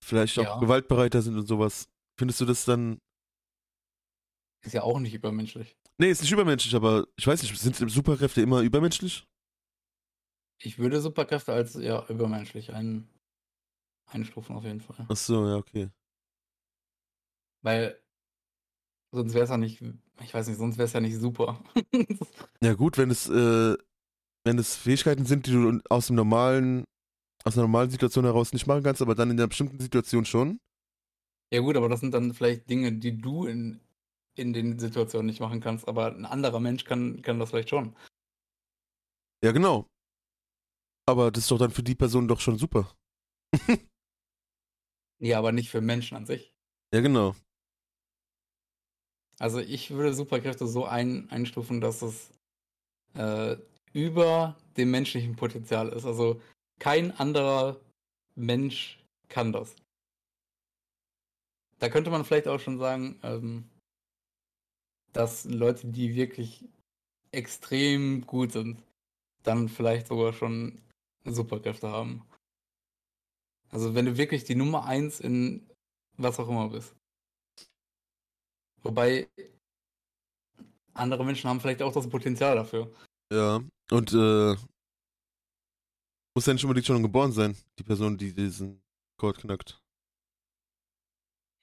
[0.04, 0.58] vielleicht auch Ja.
[0.58, 1.88] gewaltbereiter sind und sowas.
[2.18, 2.98] Findest du das dann.
[4.64, 5.76] Ist ja auch nicht übermenschlich.
[5.98, 9.29] Nee, ist nicht übermenschlich, aber ich weiß nicht, sind Superkräfte immer übermenschlich?
[10.62, 13.08] Ich würde Superkräfte als ja übermenschlich ein,
[14.06, 15.06] einstufen auf jeden Fall.
[15.08, 15.90] Ach so, ja, okay.
[17.62, 17.98] Weil
[19.12, 19.82] sonst wäre es ja nicht,
[20.22, 21.62] ich weiß nicht, sonst wäre es ja nicht super.
[22.62, 23.74] Ja, gut, wenn es, äh,
[24.44, 26.84] wenn es Fähigkeiten sind, die du aus dem normalen,
[27.42, 30.60] aus einer normalen Situation heraus nicht machen kannst, aber dann in einer bestimmten Situation schon.
[31.50, 33.80] ja gut, aber das sind dann vielleicht Dinge, die du in,
[34.36, 37.96] in den Situationen nicht machen kannst, aber ein anderer Mensch kann, kann das vielleicht schon.
[39.42, 39.86] Ja, genau.
[41.06, 42.94] Aber das ist doch dann für die Person doch schon super.
[45.22, 46.54] Ja, aber nicht für Menschen an sich.
[46.94, 47.36] Ja, genau.
[49.38, 52.30] Also ich würde Superkräfte so ein, einstufen, dass es
[53.14, 53.56] äh,
[53.92, 56.06] über dem menschlichen Potenzial ist.
[56.06, 56.40] Also
[56.78, 57.78] kein anderer
[58.34, 58.98] Mensch
[59.28, 59.76] kann das.
[61.78, 63.68] Da könnte man vielleicht auch schon sagen, ähm,
[65.12, 66.64] dass Leute, die wirklich
[67.32, 68.82] extrem gut sind,
[69.42, 70.80] dann vielleicht sogar schon
[71.24, 72.24] Superkräfte haben.
[73.70, 75.68] Also wenn du wirklich die Nummer eins in
[76.16, 76.94] was auch immer bist.
[78.82, 79.28] Wobei
[80.94, 82.92] andere Menschen haben vielleicht auch das Potenzial dafür.
[83.32, 83.60] Ja.
[83.90, 84.56] Und, äh,
[86.34, 88.82] muss ja nicht unbedingt schon geboren sein, die Person, die diesen
[89.18, 89.80] Code knackt.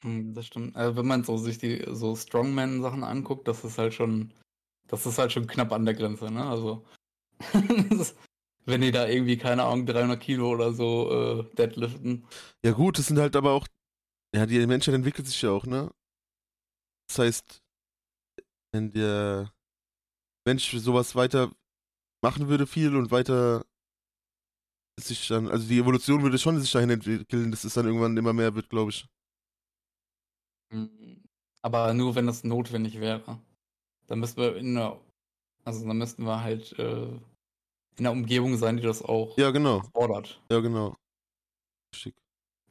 [0.03, 0.75] Hm, Das stimmt.
[0.75, 4.33] Also wenn man so sich die so Strongman-Sachen anguckt, das ist halt schon,
[4.87, 6.45] das ist halt schon knapp an der Grenze, ne?
[6.45, 6.85] Also
[7.89, 8.17] das ist-
[8.67, 12.25] wenn die da irgendwie keine Ahnung 300 Kilo oder so äh, deadliften.
[12.63, 13.67] Ja, gut, das sind halt aber auch,
[14.35, 15.91] ja, die Menschheit entwickelt sich ja auch, ne?
[17.09, 17.63] Das heißt,
[18.71, 19.53] wenn der
[20.47, 21.51] Mensch sowas weiter
[22.23, 23.65] machen würde viel und weiter
[24.99, 28.33] sich dann, also die Evolution würde schon sich dahin entwickeln, dass es dann irgendwann immer
[28.33, 29.07] mehr wird, glaube ich.
[30.71, 31.23] Hm,
[31.61, 33.39] Aber nur wenn das notwendig wäre.
[34.07, 34.99] Dann müssten wir in einer,
[35.65, 37.07] also dann müssten wir halt äh,
[37.97, 39.81] in einer Umgebung sein, die das auch Ja, genau.
[39.93, 40.41] fordert.
[40.51, 40.95] Ja, genau.
[41.95, 42.15] Schick.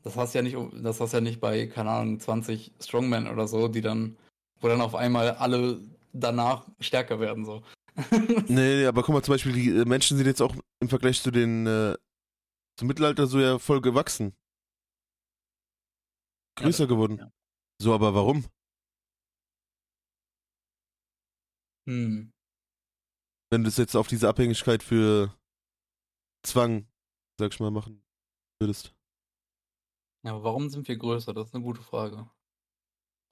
[0.03, 3.66] Das hast ja nicht, das hast ja nicht bei, keine Ahnung, 20 Strongmen oder so,
[3.68, 4.16] die dann,
[4.61, 5.81] wo dann auf einmal alle
[6.12, 7.62] danach stärker werden, so.
[8.49, 11.20] Nee, nee, aber guck mal, zum Beispiel, die äh, Menschen sind jetzt auch im Vergleich
[11.22, 11.97] zu den, äh,
[12.79, 14.35] zum Mittelalter so ja voll gewachsen.
[16.57, 17.18] Größer Ja, geworden.
[17.18, 17.31] ja.
[17.81, 18.45] So, aber warum?
[21.87, 22.33] Hm.
[23.51, 25.32] Wenn du es jetzt auf diese Abhängigkeit für
[26.44, 26.86] Zwang,
[27.38, 28.03] sag ich mal, machen
[28.61, 28.94] würdest.
[30.24, 31.32] Ja, aber warum sind wir größer?
[31.32, 32.28] Das ist eine gute Frage.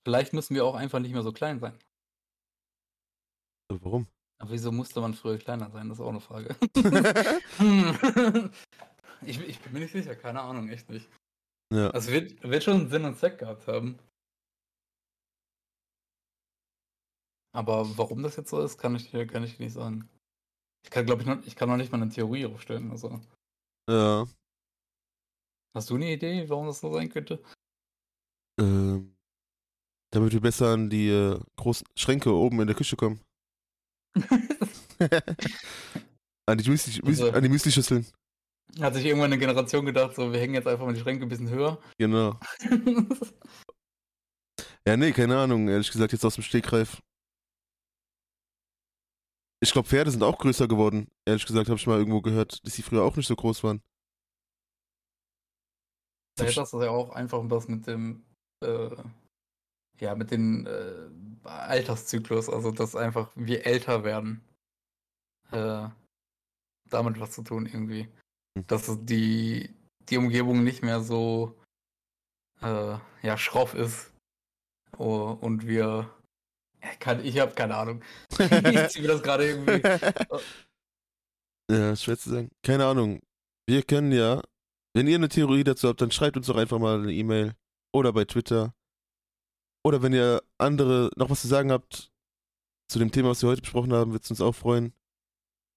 [0.06, 1.78] Vielleicht müssen wir auch einfach nicht mehr so klein sein.
[3.68, 4.06] Aber warum?
[4.38, 5.88] Aber wieso musste man früher kleiner sein?
[5.88, 6.54] Das ist auch eine Frage.
[9.26, 11.08] Ich, ich bin mir nicht sicher, keine Ahnung, echt nicht.
[11.72, 11.90] ja.
[11.90, 13.98] Also wird, wird schon Sinn und Zweck gehabt haben.
[17.54, 20.08] Aber warum das jetzt so ist, kann ich dir kann ich dir nicht sagen.
[20.84, 22.90] Ich kann, glaube ich, noch, ich kann noch nicht mal eine Theorie aufstellen.
[22.90, 23.20] Also.
[23.88, 24.26] Ja.
[25.74, 27.42] Hast du eine Idee, warum das so sein könnte?
[28.60, 29.14] Ähm,
[30.12, 33.20] damit wir besser an die äh, großen Schränke oben in der Küche kommen.
[36.46, 38.06] an die Müsli, Müsli, Also- an die Müsli-Schüsseln.
[38.80, 41.28] Hat sich irgendwann eine Generation gedacht, so, wir hängen jetzt einfach mal die Schränke ein
[41.28, 41.80] bisschen höher.
[41.98, 42.38] Genau.
[44.86, 47.00] Ja, nee, keine Ahnung, ehrlich gesagt, jetzt aus dem Stegreif.
[49.64, 51.10] Ich glaube, Pferde sind auch größer geworden.
[51.24, 53.80] Ehrlich gesagt, habe ich mal irgendwo gehört, dass sie früher auch nicht so groß waren.
[56.36, 58.24] Vielleicht ist das ja auch einfach was mit dem,
[58.62, 58.90] äh,
[60.00, 64.44] ja, mit dem äh, Alterszyklus, also dass einfach wir älter werden.
[65.50, 65.88] Äh,
[66.90, 68.08] damit was zu tun irgendwie.
[68.58, 68.66] Hm.
[68.66, 69.74] Dass die,
[70.10, 71.58] die Umgebung nicht mehr so
[72.60, 74.12] äh, ja, schroff ist.
[74.98, 76.10] Oh, und wir.
[77.00, 78.02] Kann, ich habe keine Ahnung.
[78.38, 79.82] ich ziehe mir das gerade irgendwie.
[81.70, 82.50] Ja, schwer zu sagen.
[82.62, 83.20] Keine Ahnung.
[83.66, 84.42] Wir können ja,
[84.94, 87.54] wenn ihr eine Theorie dazu habt, dann schreibt uns doch einfach mal eine E-Mail
[87.94, 88.74] oder bei Twitter.
[89.86, 92.10] Oder wenn ihr andere noch was zu sagen habt
[92.90, 94.92] zu dem Thema, was wir heute besprochen haben, wird es uns auch freuen.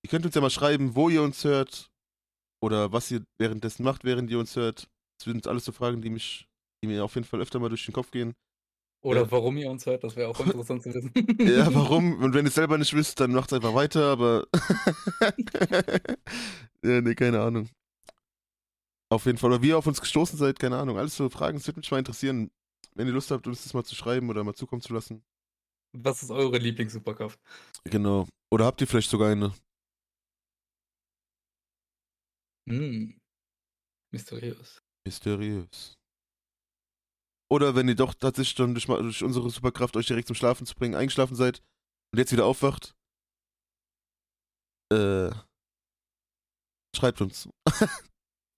[0.04, 1.90] Ihr könnt uns ja mal schreiben, wo ihr uns hört
[2.62, 4.90] oder was ihr währenddessen macht, während ihr uns hört.
[5.20, 6.48] Das sind alles so Fragen, die mich,
[6.84, 8.34] die mir auf jeden Fall öfter mal durch den Kopf gehen.
[9.02, 9.32] Oder Ja.
[9.32, 11.12] warum ihr uns hört, das wäre auch interessant zu wissen.
[11.40, 12.20] Ja, warum?
[12.24, 14.48] Und wenn ihr es selber nicht wisst, dann macht es einfach weiter, aber.
[16.84, 17.70] ja, nee, keine Ahnung.
[19.10, 19.52] Auf jeden Fall.
[19.52, 20.98] Oder wie ihr auf uns gestoßen seid, keine Ahnung.
[20.98, 22.52] Alles so Fragen, es würde mich mal interessieren,
[22.96, 25.24] wenn ihr Lust habt, uns das mal zu schreiben oder mal zukommen zu lassen.
[25.94, 27.40] Was ist eure Lieblingssuperkraft?
[27.86, 28.28] Genau.
[28.52, 29.54] Oder habt ihr vielleicht sogar eine?
[32.68, 33.18] Hm.
[34.12, 34.82] Mysteriös.
[35.06, 35.97] Mysteriös.
[37.50, 40.76] Oder wenn ihr doch tatsächlich dann durch, durch unsere Superkraft euch direkt zum Schlafen zu
[40.76, 41.64] bringen eingeschlafen seid
[42.12, 42.94] und jetzt wieder aufwacht,
[44.92, 45.30] äh,
[46.96, 47.48] schreibt uns.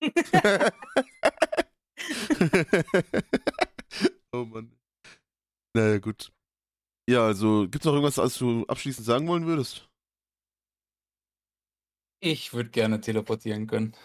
[4.31, 4.71] oh Mann.
[5.75, 6.31] Naja, gut.
[7.09, 9.89] Ja, also, gibt's noch irgendwas, was du abschließend sagen wollen würdest?
[12.21, 13.95] Ich würde gerne teleportieren können.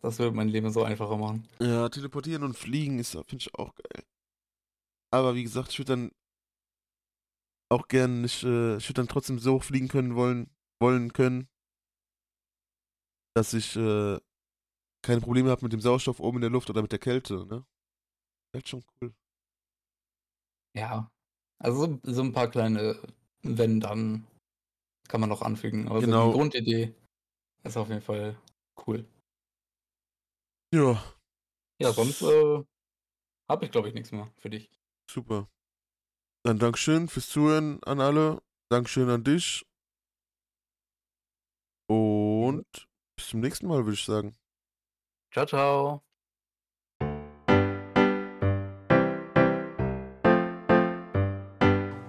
[0.00, 1.46] Das würde mein Leben so einfacher machen.
[1.60, 4.04] Ja, teleportieren und fliegen ist, finde ich, auch geil.
[5.12, 6.10] Aber wie gesagt, ich würde dann
[7.70, 10.50] auch gern nicht, äh, ich würde dann trotzdem so hoch fliegen können wollen,
[10.80, 11.48] wollen können,
[13.36, 14.18] dass ich äh,
[15.02, 17.64] keine Probleme habe mit dem Sauerstoff oben in der Luft oder mit der Kälte, ne?
[18.52, 19.14] Das ist schon cool.
[20.76, 21.10] Ja.
[21.58, 23.00] Also so, so ein paar kleine
[23.42, 24.26] Wenn dann
[25.08, 25.88] kann man noch anfügen.
[25.88, 26.32] Aber so Genau.
[26.32, 26.94] die Grundidee
[27.64, 28.36] ist auf jeden Fall
[28.86, 29.04] cool.
[30.72, 31.02] Ja,
[31.80, 32.64] Ja, sonst äh,
[33.48, 34.70] habe ich glaube ich nichts mehr für dich.
[35.12, 35.48] Super.
[36.44, 38.42] Dann Dankeschön fürs Zuhören an alle.
[38.70, 39.66] Dankeschön an dich.
[41.88, 44.38] Und bis zum nächsten Mal, würde ich sagen.
[45.32, 46.02] Ciao, ciao.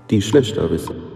[0.09, 1.10] Die Schlechterbisse.